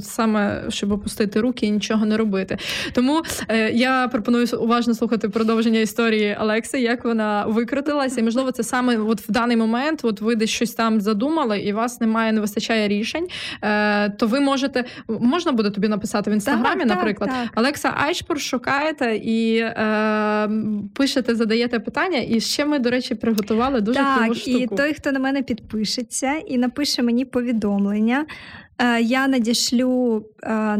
[0.00, 2.58] саме щоб опустити руки і нічого не робити.
[2.92, 8.20] Тому е, я пропоную уважно слухати продовження історії Олекси, як вона викрутилася.
[8.20, 11.72] І можливо, це саме от в даний момент, от ви десь щось там задумали, і
[11.72, 13.28] вас немає, не вистачає рішень.
[13.62, 17.58] Е, то ви можете можна буде тобі написати в інстаграмі, так, наприклад, так, так.
[17.60, 20.50] Олекса Айшпур шукаєте і е,
[20.94, 22.24] пишете, задаєте питання.
[22.28, 24.58] І ще ми, до речі, приготували дуже так, штуку.
[24.58, 28.26] І той, хто на мене підпишеться і напише мені повідомлення.
[28.78, 30.78] Е, я надішлю е,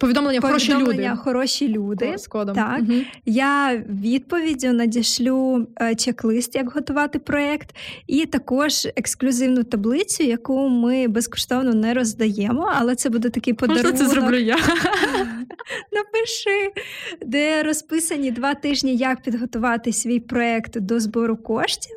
[0.00, 1.12] Повідомлення, хороші люди.
[1.16, 2.18] хороші люди.
[2.18, 2.54] З кодом.
[2.54, 2.80] Так.
[2.80, 2.92] Угу.
[3.24, 11.74] Я відповіддю надішлю е, чек-лист, як готувати проєкт, і також ексклюзивну таблицю, яку ми безкоштовно
[11.74, 13.92] не роздаємо, але це буде такий подарунок.
[13.92, 14.56] Можна це зроблю я.
[15.92, 16.72] Напиши,
[17.26, 21.96] де розписані два тижні, як підготувати свій проєкт до збору коштів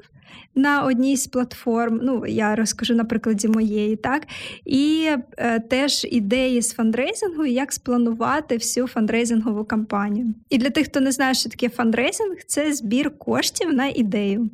[0.56, 2.00] на одній з платформ.
[2.04, 4.28] Ну, я розкажу на прикладі моєї, так
[4.66, 10.34] і е, теж ідеї з фандрейзингу, як спланувати всю фандрейзингову кампанію.
[10.50, 14.50] І для тих, хто не знає, що таке фандрейзинг, це збір коштів на ідею.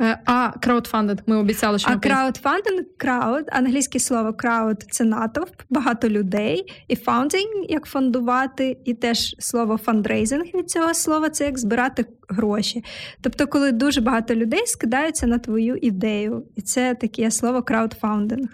[0.00, 6.08] Е, а краудфандинг ми обіцяли, що а краудфандинг, крауд, англійське слово крауд це натовп, багато
[6.08, 12.04] людей, і фаундинг як фондувати, і теж слово фандрейзинг від цього слова це як збирати
[12.28, 12.84] гроші.
[13.20, 18.48] Тобто, коли дуже багато людей скидаються на твою ідею, і це таке слово краудфаундинг.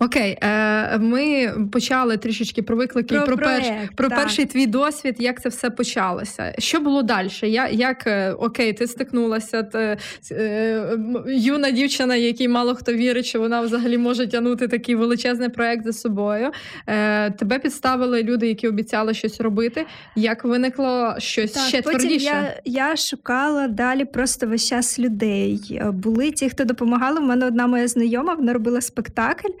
[0.00, 5.42] Окей, е, ми почали трішечки про виклики про, про, перш, про перший твій досвід, як
[5.42, 6.54] це все почалося.
[6.58, 7.28] Що було далі?
[7.42, 9.96] Я, як е, окей, ти стикнулася, ти,
[10.30, 15.84] е, юна дівчина, якій мало хто вірить, що вона взагалі може тягнути такий величезний проект
[15.84, 16.50] за собою.
[16.86, 19.86] Е, Тебе підставили люди, які обіцяли щось робити.
[20.16, 22.24] Як виникло щось так, ще потім твердіше?
[22.24, 25.60] Я, я шукала далі просто весь час людей.
[25.70, 27.20] Е, були ті, хто допомагали.
[27.20, 29.52] в мене одна моя знайома, вона робила спектакль.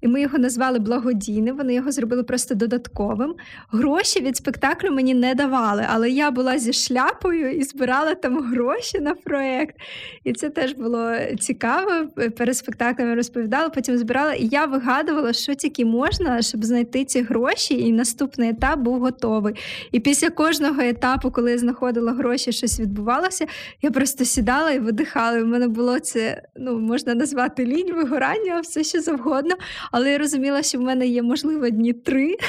[0.00, 1.56] І ми його назвали благодійним.
[1.56, 3.34] Вони його зробили просто додатковим.
[3.70, 9.00] Гроші від спектаклю мені не давали, але я була зі шляпою і збирала там гроші
[9.00, 9.76] на проєкт.
[10.24, 11.90] І це теж було цікаво.
[12.36, 14.34] Перед спектаклем розповідала, потім збирала.
[14.34, 19.54] І я вигадувала, що тільки можна, щоб знайти ці гроші, і наступний етап був готовий.
[19.92, 23.46] І після кожного етапу, коли я знаходила гроші, щось відбувалося,
[23.82, 25.42] я просто сідала і видихала.
[25.42, 29.54] В мене було це, ну можна назвати лінь, вигорання, все що завгодно.
[29.90, 32.36] Але я розуміла, що в мене є, можливо, дні три.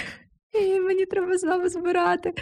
[0.62, 2.34] І мені треба знову збирати.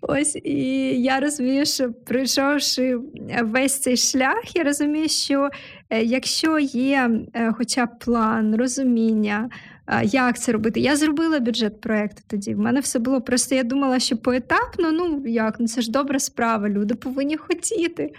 [0.00, 0.58] Ось і
[1.02, 2.98] я розумію, що пройшовши
[3.42, 5.50] весь цей шлях, я розумію, що
[5.90, 9.50] е, якщо є е, хоча б план, розуміння,
[10.02, 12.54] як це робити, я зробила бюджет проєкту тоді.
[12.54, 13.54] В мене все було просто.
[13.54, 18.12] Я думала, що поетапно, ну як, ну це ж добра справа, люди повинні хотіти.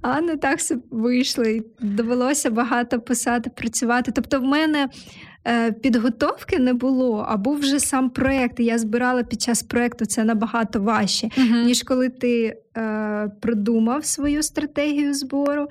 [0.00, 1.44] А не так все вийшло.
[1.44, 4.12] І довелося багато писати, працювати.
[4.14, 4.88] Тобто, в мене.
[5.46, 8.60] Е, підготовки не було, а був вже сам проєкт.
[8.60, 11.64] Я збирала під час проєкту це набагато важче, uh-huh.
[11.64, 15.68] ніж коли ти е, продумав свою стратегію збору,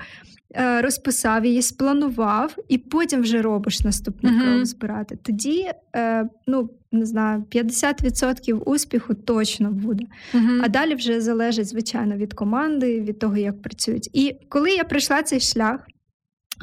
[0.55, 4.53] е, розписав її, спланував, і потім вже робиш наступний uh-huh.
[4.53, 5.17] крок збирати.
[5.23, 10.05] Тоді, е, ну не знаю, 50% успіху точно буде.
[10.33, 10.61] Uh-huh.
[10.63, 14.09] А далі вже залежить, звичайно, від команди, від того, як працюють.
[14.13, 15.79] І коли я пройшла цей шлях.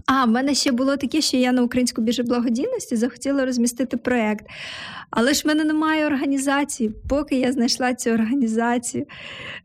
[0.06, 4.46] А, в мене ще було таке, що я на українську біжу благодійності захотіла розмістити проєкт.
[5.10, 6.90] Але ж в мене немає організації.
[7.08, 9.06] Поки я знайшла цю організацію,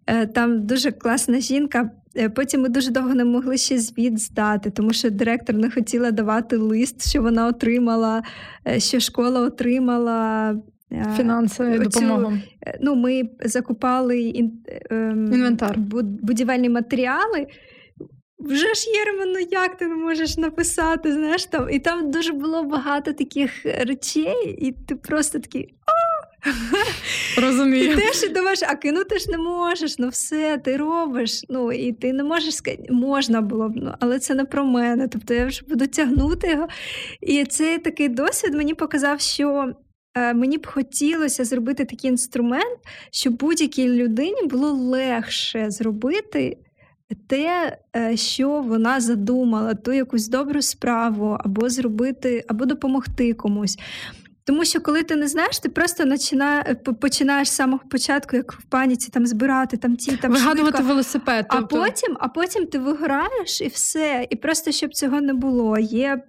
[0.08, 1.92] е, там дуже класна жінка.
[2.18, 6.12] Е, потім ми дуже довго не могли ще звіт здати, тому що директор не хотіла
[6.12, 8.24] давати лист, що вона отримала,
[8.68, 10.56] е, що школа отримала.
[11.18, 12.34] Фінансову допомогу.
[12.82, 14.50] Ну, Ми закупали
[14.90, 15.78] ем, інвентар
[16.22, 17.48] будівельні матеріали
[18.46, 21.14] вже ж Єрма, ну як ти не можеш написати?
[21.14, 21.70] знаєш там?
[21.70, 25.74] І там дуже було багато таких речей, і ти просто такий.
[27.38, 27.92] Розумію.
[27.92, 31.44] І теж думаєш, а кинути ж не можеш, ну все, ти робиш.
[31.50, 35.08] Ну і ти не можеш сказати, можна було б, ну, але це не про мене.
[35.08, 36.68] Тобто я вже буду тягнути його.
[37.22, 39.74] І цей такий досвід мені показав, що
[40.18, 42.80] е, мені б хотілося зробити такий інструмент,
[43.12, 46.58] щоб будь-якій людині було легше зробити
[47.28, 53.78] те, е, що вона задумала, ту якусь добру справу, або зробити, або допомогти комусь.
[54.44, 58.54] Тому що, коли ти не знаєш, ти просто починає, е, починаєш з самого початку, як
[58.54, 60.88] в паніці, там збирати там ті там вигадувати швидко.
[60.88, 61.46] велосипед.
[61.52, 61.78] Тобто...
[61.78, 64.28] А потім, а потім ти виграєш і все.
[64.30, 65.78] І просто щоб цього не було.
[65.80, 66.24] Є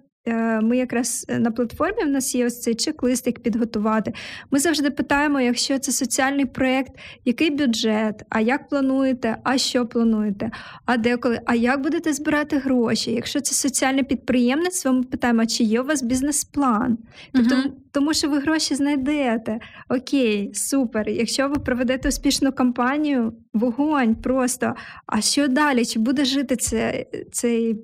[0.61, 4.13] ми якраз е, на платформі в нас є ось цей чек-лист, як підготувати.
[4.51, 6.91] Ми завжди питаємо, якщо це соціальний проєкт,
[7.25, 10.51] який бюджет, а як плануєте, а що плануєте,
[10.85, 13.11] а деколи, а як будете збирати гроші?
[13.11, 16.97] Якщо це соціальне підприємництво, ми питаємо, чи є у вас бізнес-план?
[17.33, 19.59] Тобто, uh тому що ви гроші знайдете.
[19.89, 21.09] Окей, супер.
[21.09, 24.73] Якщо ви проведете успішну кампанію, вогонь просто.
[25.05, 25.85] А що далі?
[25.85, 27.75] Чи буде жити це, цей Е,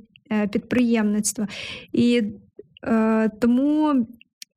[0.52, 1.48] підприємництва.
[1.94, 2.24] І
[2.84, 4.06] е, тому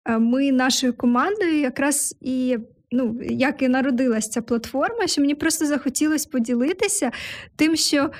[0.04, 2.58] е, ми нашою командою якраз і
[2.92, 7.10] ну, як і народилася ця платформа, що мені просто захотілося поділитися
[7.56, 8.10] тим, що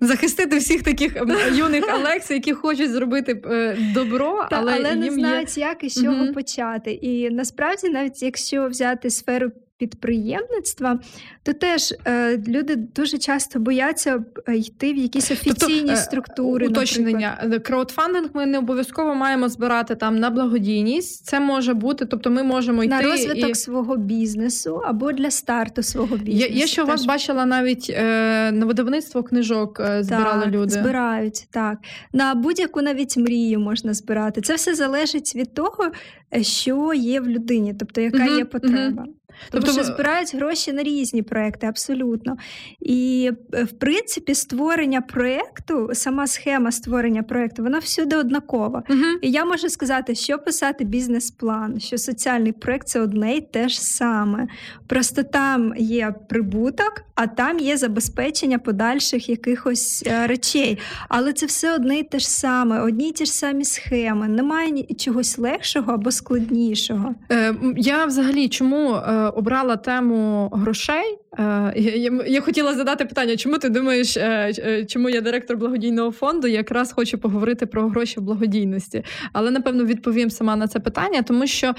[0.00, 1.16] захистити всіх таких
[1.54, 5.64] юних Алекс, які хочуть зробити е, добро, але, але їм не знають, є...
[5.64, 6.32] як і з чого угу.
[6.32, 6.92] почати.
[6.92, 10.98] І насправді, навіть якщо взяти сферу підприємництва,
[11.42, 16.68] то теж е, люди дуже часто бояться е, йти в якісь тобто, офіційні тобто, структури.
[16.68, 17.62] Уточнення наприклад.
[17.62, 21.24] краудфандинг ми не обов'язково маємо збирати там на благодійність.
[21.24, 23.54] Це може бути, тобто ми можемо йти на розвиток і...
[23.54, 26.52] свого бізнесу або для старту свого бізнесу.
[26.54, 30.70] Я, я що у вас бачила навіть е, на видавництво книжок е, збирали так, люди.
[30.70, 31.78] Збирають так
[32.12, 34.40] на будь-яку навіть мрію можна збирати.
[34.40, 35.90] Це все залежить від того,
[36.34, 39.02] е, що є в людині, тобто яка uh-huh, є потреба.
[39.02, 39.25] Uh-huh.
[39.50, 42.36] Тобто що збирають гроші на різні проекти, абсолютно.
[42.80, 48.82] І, е, в принципі, створення проєкту, сама схема створення проєкту, вона всюди однакова.
[48.90, 49.00] Угу.
[49.22, 53.82] І я можу сказати, що писати бізнес-план, що соціальний проєкт– це одне й те ж
[53.82, 54.48] саме.
[54.86, 60.78] Просто там є прибуток, а там є забезпечення подальших якихось е, речей.
[61.08, 64.28] Але це все одне й те ж саме, одні й ті ж самі схеми.
[64.28, 67.14] Немає чогось легшого або складнішого.
[67.32, 71.18] Е, Я взагалі чому е, обрала тему грошей.
[71.38, 76.10] Е, я, я хотіла задати питання, чому ти думаєш, е, е, чому я директор благодійного
[76.10, 76.46] фонду?
[76.46, 79.04] Якраз хочу поговорити про гроші в благодійності.
[79.32, 81.74] Але напевно відповім сама на це питання, тому що,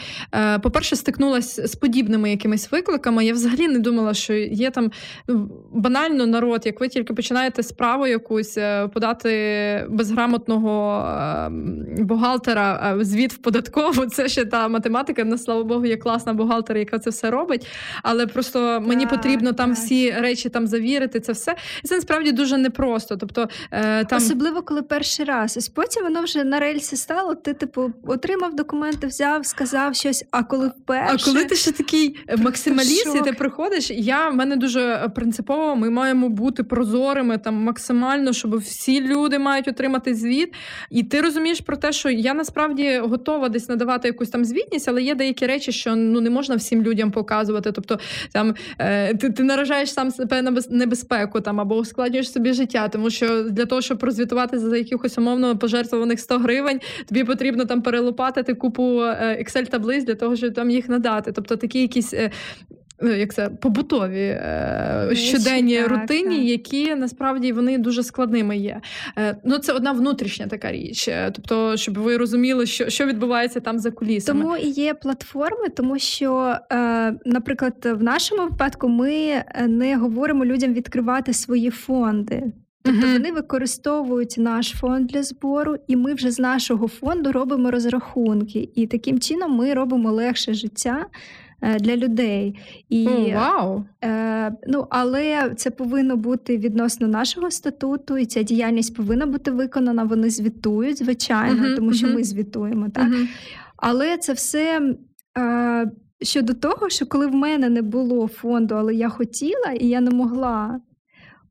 [0.61, 3.25] по-перше, стикнулася з подібними якимись викликами.
[3.25, 4.91] Я взагалі не думала, що є там
[5.27, 8.57] ну, банально народ, як ви тільки починаєте справу якусь
[8.93, 11.05] подати безграмотного
[11.97, 14.05] бухгалтера звіт в податкову.
[14.05, 15.23] Це ще та математика.
[15.23, 17.67] На слава Богу, є класна бухгалтер, яка це все робить.
[18.03, 21.55] Але просто мені потрібно потрібно там всі речі там завірити, це все.
[21.83, 23.17] І це насправді дуже непросто.
[23.17, 24.17] Тобто, е, там...
[24.17, 25.57] Особливо, коли перший раз.
[25.57, 30.43] Ось потім воно вже на рельсі стало, ти, типу, отримав документи, взяв, сказав щось, а
[30.43, 31.15] коли вперше.
[31.21, 35.89] А коли ти ще такий максималіст, і ти приходиш, я в мене дуже принципово, ми
[35.89, 40.53] маємо бути прозорими там максимально, щоб всі люди мають отримати звіт.
[40.91, 45.03] І ти розумієш про те, що я насправді готова десь надавати якусь там звітність, але
[45.03, 47.71] є деякі речі, що ну не можна всім людям показувати.
[47.71, 47.99] Тобто
[48.31, 53.09] там е, ти ти наражаєш сам себе на небезпеку там або ускладнюєш собі життя, тому
[53.09, 58.53] що для того, щоб розвітувати за якихось умовно пожертвованих 100 гривень, тобі потрібно там перелопатити
[58.53, 61.31] купу е, excel таблиць для того, щоб там їх надати.
[61.31, 62.31] Тобто такі якісь е,
[63.01, 66.45] Ну, як це побутові е, щоденні так, рутині, так.
[66.45, 68.81] які насправді вони дуже складними є.
[69.17, 71.07] Е, ну це одна внутрішня така річ.
[71.07, 74.41] Е, тобто, щоб ви розуміли, що що відбувається там за кулісами.
[74.41, 80.73] Тому і є платформи, тому що, е, наприклад, в нашому випадку ми не говоримо людям
[80.73, 82.43] відкривати свої фонди.
[82.83, 83.13] Тобто uh-huh.
[83.13, 88.69] вони використовують наш фонд для збору, і ми вже з нашого фонду робимо розрахунки.
[88.75, 91.05] І таким чином ми робимо легше життя
[91.61, 92.59] для людей.
[92.89, 93.83] І, oh, wow.
[94.03, 100.03] е, ну, Але це повинно бути відносно нашого статуту, і ця діяльність повинна бути виконана.
[100.03, 102.15] Вони звітують, звичайно, uh-huh, тому що uh-huh.
[102.15, 102.89] ми звітуємо.
[102.89, 103.07] так.
[103.07, 103.27] Uh-huh.
[103.77, 104.95] Але це все.
[105.37, 105.91] Е,
[106.21, 110.11] Щодо того, що коли в мене не було фонду, але я хотіла і я не
[110.11, 110.79] могла,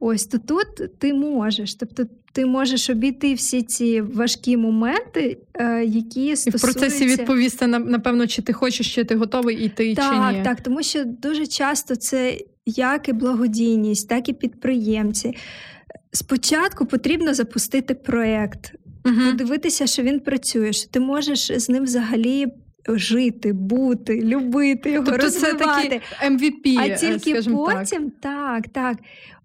[0.01, 1.75] ось то тут ти можеш.
[1.75, 6.69] Тобто ти можеш обійти всі ці важкі моменти, е, які стосуються...
[6.69, 10.45] І в процесі відповісти напевно, чи ти хочеш, чи ти готовий йти так, чи ні.
[10.45, 15.37] Так, тому що дуже часто це як і благодійність, так і підприємці.
[16.13, 19.17] Спочатку потрібно запустити проєкт, угу.
[19.31, 22.47] подивитися, що він працює, що ти можеш з ним взагалі.
[22.89, 26.01] Жити, бути, любити його, тобто розвивати.
[26.21, 28.97] це MVP, а тільки потім так, так, так.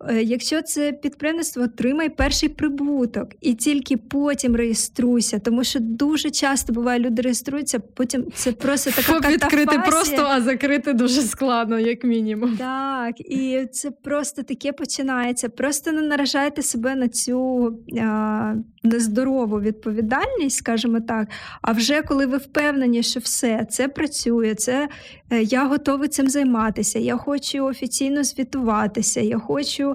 [0.10, 6.74] Е, якщо це підприємство, отримай перший прибуток і тільки потім реєструйся, тому що дуже часто
[6.74, 12.04] буває, люди реєструються, потім це просто така Фоп відкрити просто, а закрити дуже складно, як
[12.04, 12.58] мінімум.
[12.58, 15.50] Так, і це просто таке починається.
[15.50, 17.68] Просто не наражайте себе на цю
[18.02, 21.28] а, нездорову відповідальність, скажімо так.
[21.62, 23.31] А вже коли ви впевнені, що все
[23.70, 24.89] це працює, це
[25.32, 29.94] е, я готовий цим займатися, я хочу офіційно звітуватися, я хочу.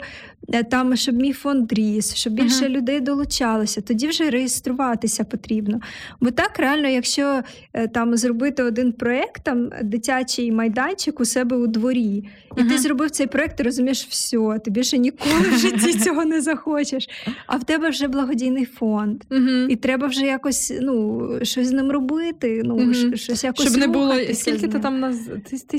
[0.53, 2.69] Е, там, щоб мій фонд ріс, щоб більше uh-huh.
[2.69, 5.81] людей долучалося, тоді вже реєструватися потрібно.
[6.21, 7.41] Бо так реально, якщо
[7.73, 12.25] е, там зробити один проєкт, там дитячий майданчик у себе у дворі,
[12.57, 12.69] і uh-huh.
[12.69, 17.09] ти зробив цей проєкт, ти розумієш, все, ти більше ніколи в житті цього не захочеш.
[17.47, 19.67] А в тебе вже благодійний фонд, uh-huh.
[19.69, 22.63] і треба вже якось ну, щось з ним робити.
[22.65, 25.17] Ну, щось якось Щоб не було скільки ти там нас.
[25.51, 25.79] Ти, ти...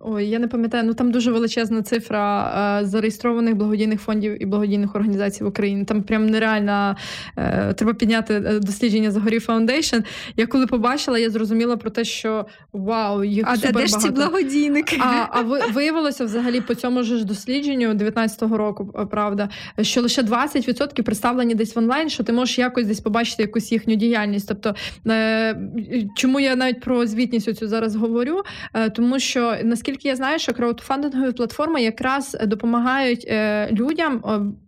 [0.00, 5.44] Ой, я не пам'ятаю, ну там дуже величезна цифра зареєстрованих благодійних фондів і благодійних організацій
[5.44, 5.84] в Україні.
[5.84, 6.96] Там прям нереально
[7.36, 9.96] е, треба підняти е, дослідження Zagoriy Foundation.
[10.36, 14.10] Я коли побачила, я зрозуміла про те, що вау, їх а супер де ж ці
[14.10, 14.96] благодійники?
[15.00, 19.48] А а виявилося взагалі по цьому ж дослідженню 19-го року, е, правда,
[19.80, 23.94] що лише 20% представлені десь в онлайн, що ти можеш якось десь побачити якусь їхню
[23.94, 24.48] діяльність.
[24.48, 24.74] Тобто,
[25.06, 25.56] е,
[26.16, 28.42] чому я навіть про звітність цю зараз говорю?
[28.74, 33.32] Е, тому що наскільки я знаю, що краудфандингові платформи якраз допомагають
[33.72, 34.18] людям ugyan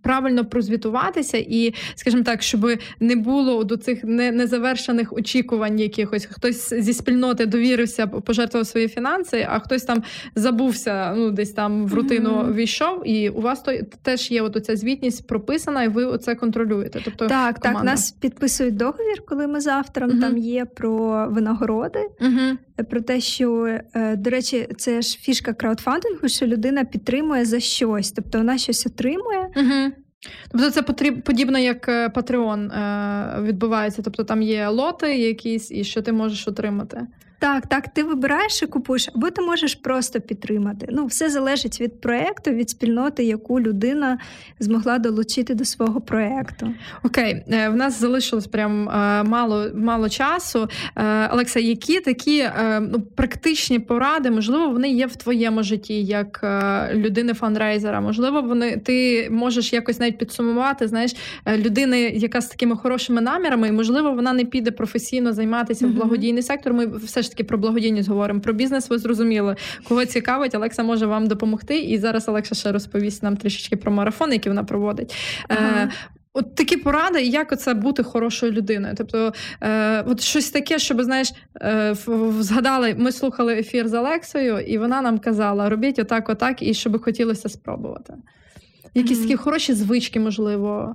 [0.06, 2.66] правильно прозвітуватися і, скажімо так, щоб
[3.00, 6.28] не було до цих незавершених очікувань якихось.
[6.30, 10.02] Хтось зі спільноти довірився, пожертвував свої фінанси, а хтось там
[10.34, 12.54] забувся, ну десь там в рутину mm-hmm.
[12.54, 17.00] війшов, і у вас то теж є от оця звітність прописана, і ви оце контролюєте.
[17.04, 17.78] Тобто так, команда.
[17.78, 20.20] так нас підписують договір, коли ми з автором mm-hmm.
[20.20, 22.84] там є про винагороди, mm-hmm.
[22.90, 28.12] про те, що е, до речі, це ж фішка краудфандингу, що людина підтримує за щось,
[28.12, 29.50] тобто вона щось отримує.
[30.50, 34.02] Тобто це подібно як е, Patreon е, відбувається.
[34.02, 37.06] Тобто там є лоти якісь, і що ти можеш отримати.
[37.38, 40.88] Так, так, ти вибираєш і купуєш, або ти можеш просто підтримати.
[40.90, 44.18] Ну, все залежить від проекту, від спільноти, яку людина
[44.60, 46.74] змогла долучити до свого проекту.
[47.02, 50.68] Окей, е, в нас залишилось прям е, мало мало часу.
[50.96, 52.48] Е, Олекса, які такі
[52.80, 56.40] ну, практичні поради, можливо, вони є в твоєму житті як
[56.94, 58.00] людини фандрейзера?
[58.00, 61.16] Можливо, вони ти можеш якось навіть підсумувати, знаєш,
[61.56, 65.90] людини, яка з такими хорошими намірами, і можливо, вона не піде професійно займатися mm-hmm.
[65.90, 66.72] в благодійний сектор.
[66.72, 68.40] Ми все ж таки про благодійність говоримо.
[68.40, 69.56] Про бізнес ви зрозуміли.
[69.88, 71.78] Кого цікавить, Олекса може вам допомогти.
[71.78, 75.14] І зараз Олекса ще розповість нам трішечки про марафон, який вона проводить.
[75.48, 75.82] Ага.
[75.82, 75.90] Е,
[76.38, 78.94] От такі поради, як оце бути хорошою людиною.
[78.96, 81.96] Тобто, е, от щось таке, щоб знаєш, е,
[82.40, 87.02] згадали, ми слухали ефір з Олексою, і вона нам казала: робіть отак, отак, і щоб
[87.02, 88.14] хотілося спробувати.
[88.94, 89.22] Якісь mm-hmm.
[89.22, 90.94] такі хороші звички, можливо.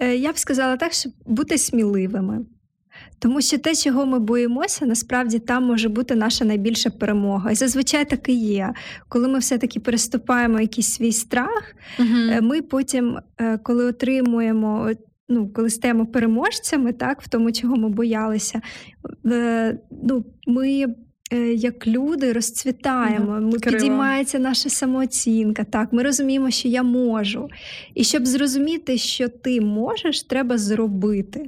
[0.00, 2.40] Е, я б сказала так, щоб бути сміливими.
[3.18, 7.50] Тому що те, чого ми боїмося, насправді там може бути наша найбільша перемога.
[7.50, 8.72] І зазвичай так і є.
[9.08, 14.90] Коли ми все-таки переступаємо якийсь свій страх, uh ми потім, е, коли отримуємо.
[15.28, 18.60] Ну, коли стаємо переможцями, так, в тому, чого ми боялися,
[19.26, 20.86] е, ну, ми
[21.54, 25.64] як люди розцвітаємо, ми підіймається наша самооцінка.
[25.64, 27.48] Так, ми розуміємо, що я можу.
[27.94, 31.46] І щоб зрозуміти, що ти можеш, треба зробити.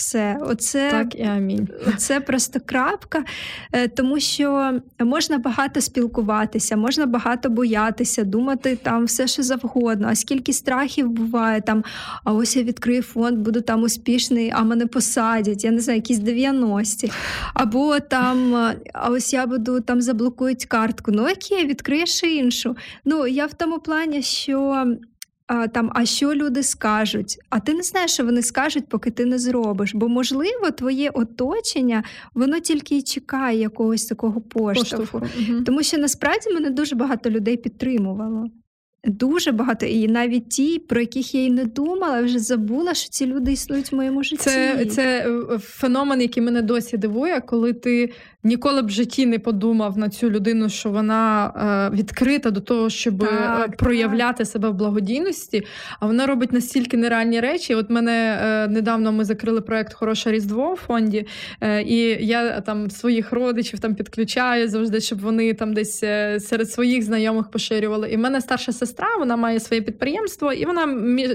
[0.00, 1.68] Все, оце так і амінь.
[1.96, 3.24] Це просто крапка,
[3.72, 10.08] е, тому що можна багато спілкуватися, можна багато боятися, думати там все, що завгодно.
[10.10, 11.84] А скільки страхів буває там,
[12.24, 16.18] а ось я відкрию фонд, буду там успішний, а мене посадять, я не знаю, якісь
[16.18, 17.12] 90-ті.
[17.54, 18.54] Або там,
[18.92, 21.12] а ось я буду там заблокують картку.
[21.12, 22.76] Ну окей, відкриєш іншу.
[23.04, 24.86] Ну я в тому плані, що
[25.72, 27.38] там, а що люди скажуть?
[27.48, 29.94] А ти не знаєш, що вони скажуть, поки ти не зробиш.
[29.94, 35.18] Бо, можливо, твоє оточення воно тільки й чекає якогось такого поштовху.
[35.18, 35.60] Угу.
[35.60, 38.46] Тому що насправді мене дуже багато людей підтримувало.
[39.04, 43.26] Дуже багато, і навіть ті, про яких я й не думала, вже забула, що ці
[43.26, 44.42] люди існують в моєму житті.
[44.44, 45.26] Це це
[45.58, 48.12] феномен, який мене досі дивує, коли ти
[48.44, 51.52] ніколи б в житті не подумав на цю людину, що вона
[51.92, 54.46] е, відкрита до того, щоб е, так, проявляти так.
[54.46, 55.66] себе в благодійності.
[56.00, 57.74] А вона робить настільки нереальні речі.
[57.74, 61.26] От мене е, недавно ми закрили проект Хороше Різдво в фонді,
[61.60, 65.98] е, і я там своїх родичів там підключаю завжди, щоб вони там десь
[66.38, 68.10] серед своїх знайомих поширювали.
[68.10, 70.86] І в мене старша сестра сестра, вона має своє підприємство, і вона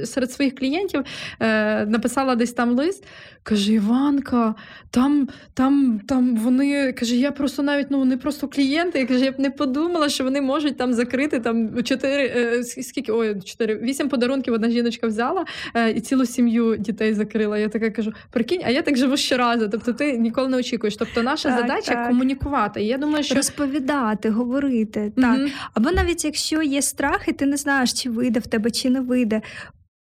[0.06, 1.04] серед своїх клієнтів
[1.40, 3.04] е, написала десь там лист.
[3.44, 4.56] Каже: Іванка,
[4.92, 9.00] там там, там вони каже, я просто навіть ну не просто клієнти.
[9.00, 13.12] Я каже, я б не подумала, що вони можуть там закрити там чотири е, скільки
[13.12, 14.54] ой, чотири вісім подарунків.
[14.54, 17.58] Одна жіночка взяла е, і цілу сім'ю дітей закрила.
[17.58, 19.70] Я така кажу: прикинь, а я так живу щоразу.
[19.70, 20.96] Тобто, ти ніколи не очікуєш.
[20.98, 22.08] Тобто, наша так, задача так.
[22.08, 22.84] комунікувати.
[22.84, 25.40] І я думаю, що розповідати, говорити так.
[25.40, 25.50] Угу.
[25.74, 29.02] Або навіть якщо є страх, і ти не знаєш, чи вийде в тебе, чи не
[29.02, 29.42] вийде.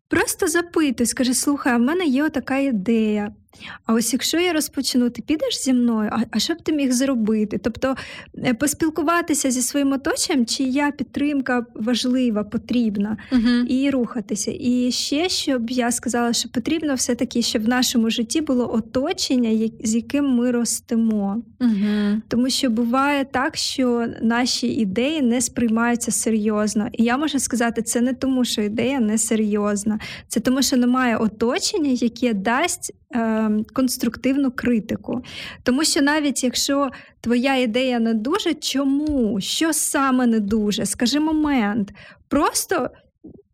[0.08, 3.32] Просто запитуй, скажи, слухай, а в мене є така ідея.
[3.86, 6.92] А ось якщо я розпочну, ти підеш зі мною, а, а що б ти міг
[6.92, 7.58] зробити?
[7.58, 7.96] Тобто
[8.44, 14.52] е, поспілкуватися зі своїм оточенням, чия підтримка важлива, потрібна, uh і рухатися.
[14.60, 19.94] І ще щоб я сказала, що потрібно все-таки, щоб в нашому житті було оточення, з
[19.94, 21.42] яким ми ростемо.
[21.60, 26.88] uh Тому що буває так, що наші ідеї не сприймаються серйозно.
[26.92, 29.98] І я можу сказати, це не тому, що ідея не серйозна,
[30.28, 32.94] це тому, що немає оточення, яке дасть.
[33.14, 35.22] Е, конструктивну критику.
[35.62, 36.90] Тому що навіть якщо
[37.20, 39.40] твоя ідея не дуже, чому?
[39.40, 40.86] Що саме не дуже?
[40.86, 41.92] Скажи момент.
[42.28, 42.90] Просто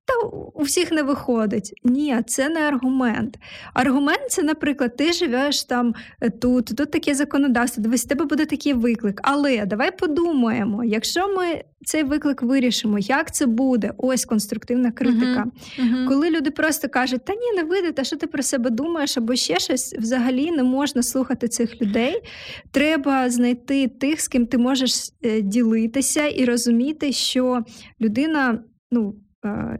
[0.07, 1.73] та у всіх не виходить.
[1.85, 3.39] Ні, це не аргумент.
[3.75, 8.73] Аргумент це, наприклад, ти живеш там е, тут, тут таке законодавство, дивись, тебе буде такий
[8.73, 9.21] виклик.
[9.23, 13.93] Але давай подумаємо, якщо ми цей виклик вирішимо, як це буде?
[13.97, 15.47] Ось конструктивна критика.
[15.79, 16.09] Uh-huh.
[16.09, 19.35] Коли люди просто кажуть, та ні, не вийде, та що ти про себе думаєш, або
[19.35, 22.23] ще щось, взагалі не можна слухати цих людей.
[22.71, 24.93] Треба знайти тих, з ким ти можеш
[25.23, 27.65] е, ділитися і розуміти, що
[28.01, 29.15] людина, ну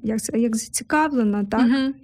[0.03, 1.61] як як зацікавлена, так?
[1.61, 1.95] Угу.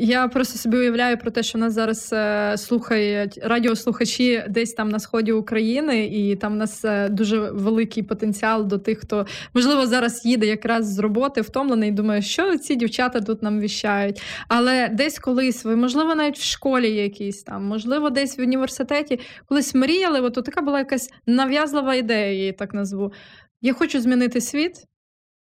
[0.00, 4.98] Я просто собі уявляю про те, що нас зараз е, слухають радіослухачі десь там на
[4.98, 10.24] сході України, і там у нас е, дуже великий потенціал до тих, хто можливо зараз
[10.24, 14.22] їде якраз з роботи, втомлений, і думає, що ці дівчата тут нам віщають.
[14.48, 19.74] Але десь колись ви, можливо, навіть в школі якійсь там, можливо, десь в університеті колись
[19.74, 20.20] мріяли.
[20.20, 23.12] От така була якась нав'язлива ідея, я її так назву.
[23.62, 24.72] Я хочу змінити світ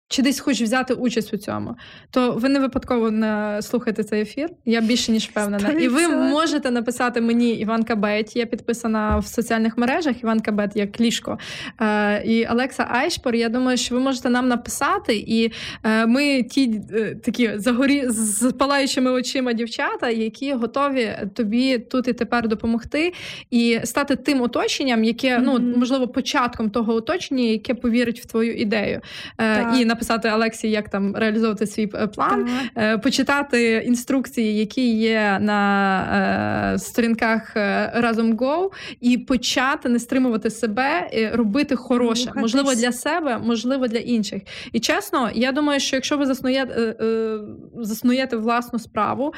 [0.07, 1.75] чи десь хочеш взяти участь у цьому,
[2.11, 4.49] то ви не випадково не слухаєте цей ефір.
[4.65, 5.69] Я більше ніж впевнена.
[5.69, 8.35] І ви можете написати мені Іванка Бет.
[8.35, 10.23] Я підписана в соціальних мережах.
[10.23, 11.39] Іванка Бет як ліжко.
[11.81, 13.35] Е, і Олекса Айшпор.
[13.35, 15.51] Я думаю, що ви можете нам написати, і
[15.83, 22.13] е, ми ті е, такі загорі з палаючими очима дівчата, які готові тобі тут і
[22.13, 23.13] тепер допомогти,
[23.51, 25.43] і стати тим оточенням, яке mm-hmm.
[25.43, 29.01] ну можливо початком того оточення, яке повірить в твою ідею.
[29.41, 33.01] Е, і написати Алексі, як там реалізовувати свій е, план, так.
[33.01, 38.69] почитати інструкції, які є на е, сторінках е, разом Go,
[39.01, 42.41] і почати не стримувати себе, робити хороше, Рухатись.
[42.41, 44.41] можливо, для себе, можливо, для інших.
[44.71, 46.95] І чесно, я думаю, що якщо ви заснуєте,
[47.75, 49.33] заснуєте власну справу,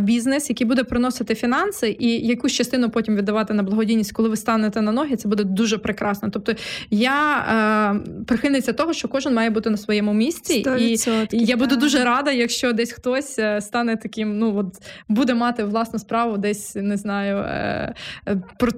[0.00, 4.82] бізнес, який буде приносити фінанси, і якусь частину потім віддавати на благодійність, коли ви станете
[4.82, 6.30] на ноги, це буде дуже прекрасно.
[6.30, 6.54] Тобто
[6.90, 10.96] я прихильниця того, що кожен має бути на своєму місці, і,
[11.32, 14.74] і я буду дуже рада, якщо десь хтось е, стане таким, ну от
[15.08, 17.94] буде мати власну справу, десь не знаю е,
[18.28, 18.72] е, про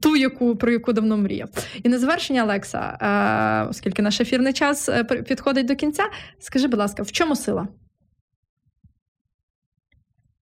[0.00, 1.48] ту, яку про яку давно мріяв.
[1.82, 4.90] І на завершення, Олекса, оскільки наш ефірний час
[5.28, 6.04] підходить до кінця,
[6.38, 7.68] скажи, будь ласка, в чому сила?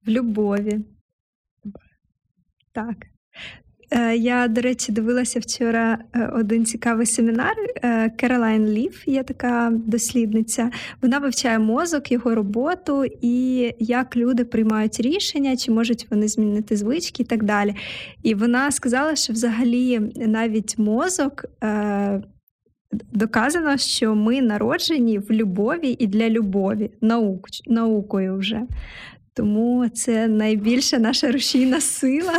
[0.06, 0.80] В любові.
[2.72, 2.96] Так.
[3.92, 7.56] Е, я, до речі, дивилася вчора е, один цікавий семінар.
[7.84, 10.72] Е, Керолайн Лів є така дослідниця.
[11.02, 17.24] Вона вивчає мозок, його роботу і як люди приймають рішення, чи можуть вони змінити звички
[17.24, 17.76] і так далі.
[18.24, 21.46] І вона сказала, що взагалі навіть мозок.
[23.12, 28.62] Доказано, що ми народжені в любові і для любові, наук, наукою вже.
[29.38, 32.34] Тому це найбільша наша рушійна сила,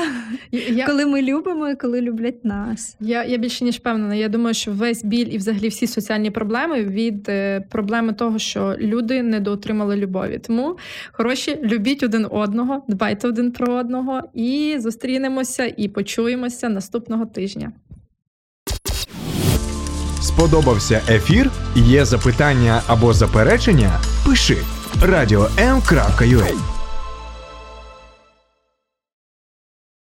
[0.52, 2.96] я, коли ми любимо і коли люблять нас.
[3.00, 4.14] Я я більше ніж впевнена.
[4.14, 8.76] Я думаю, що весь біль і взагалі всі соціальні проблеми від е, проблеми того, що
[8.78, 10.40] люди недоотримали любові.
[10.46, 10.78] Тому
[11.12, 17.72] хороші, любіть один одного, дбайте один про одного і зустрінемося і почуємося наступного тижня.
[20.20, 21.50] Сподобався ефір?
[21.76, 24.00] Є запитання або заперечення?
[24.26, 24.56] Пиши
[25.02, 26.77] радіом.ua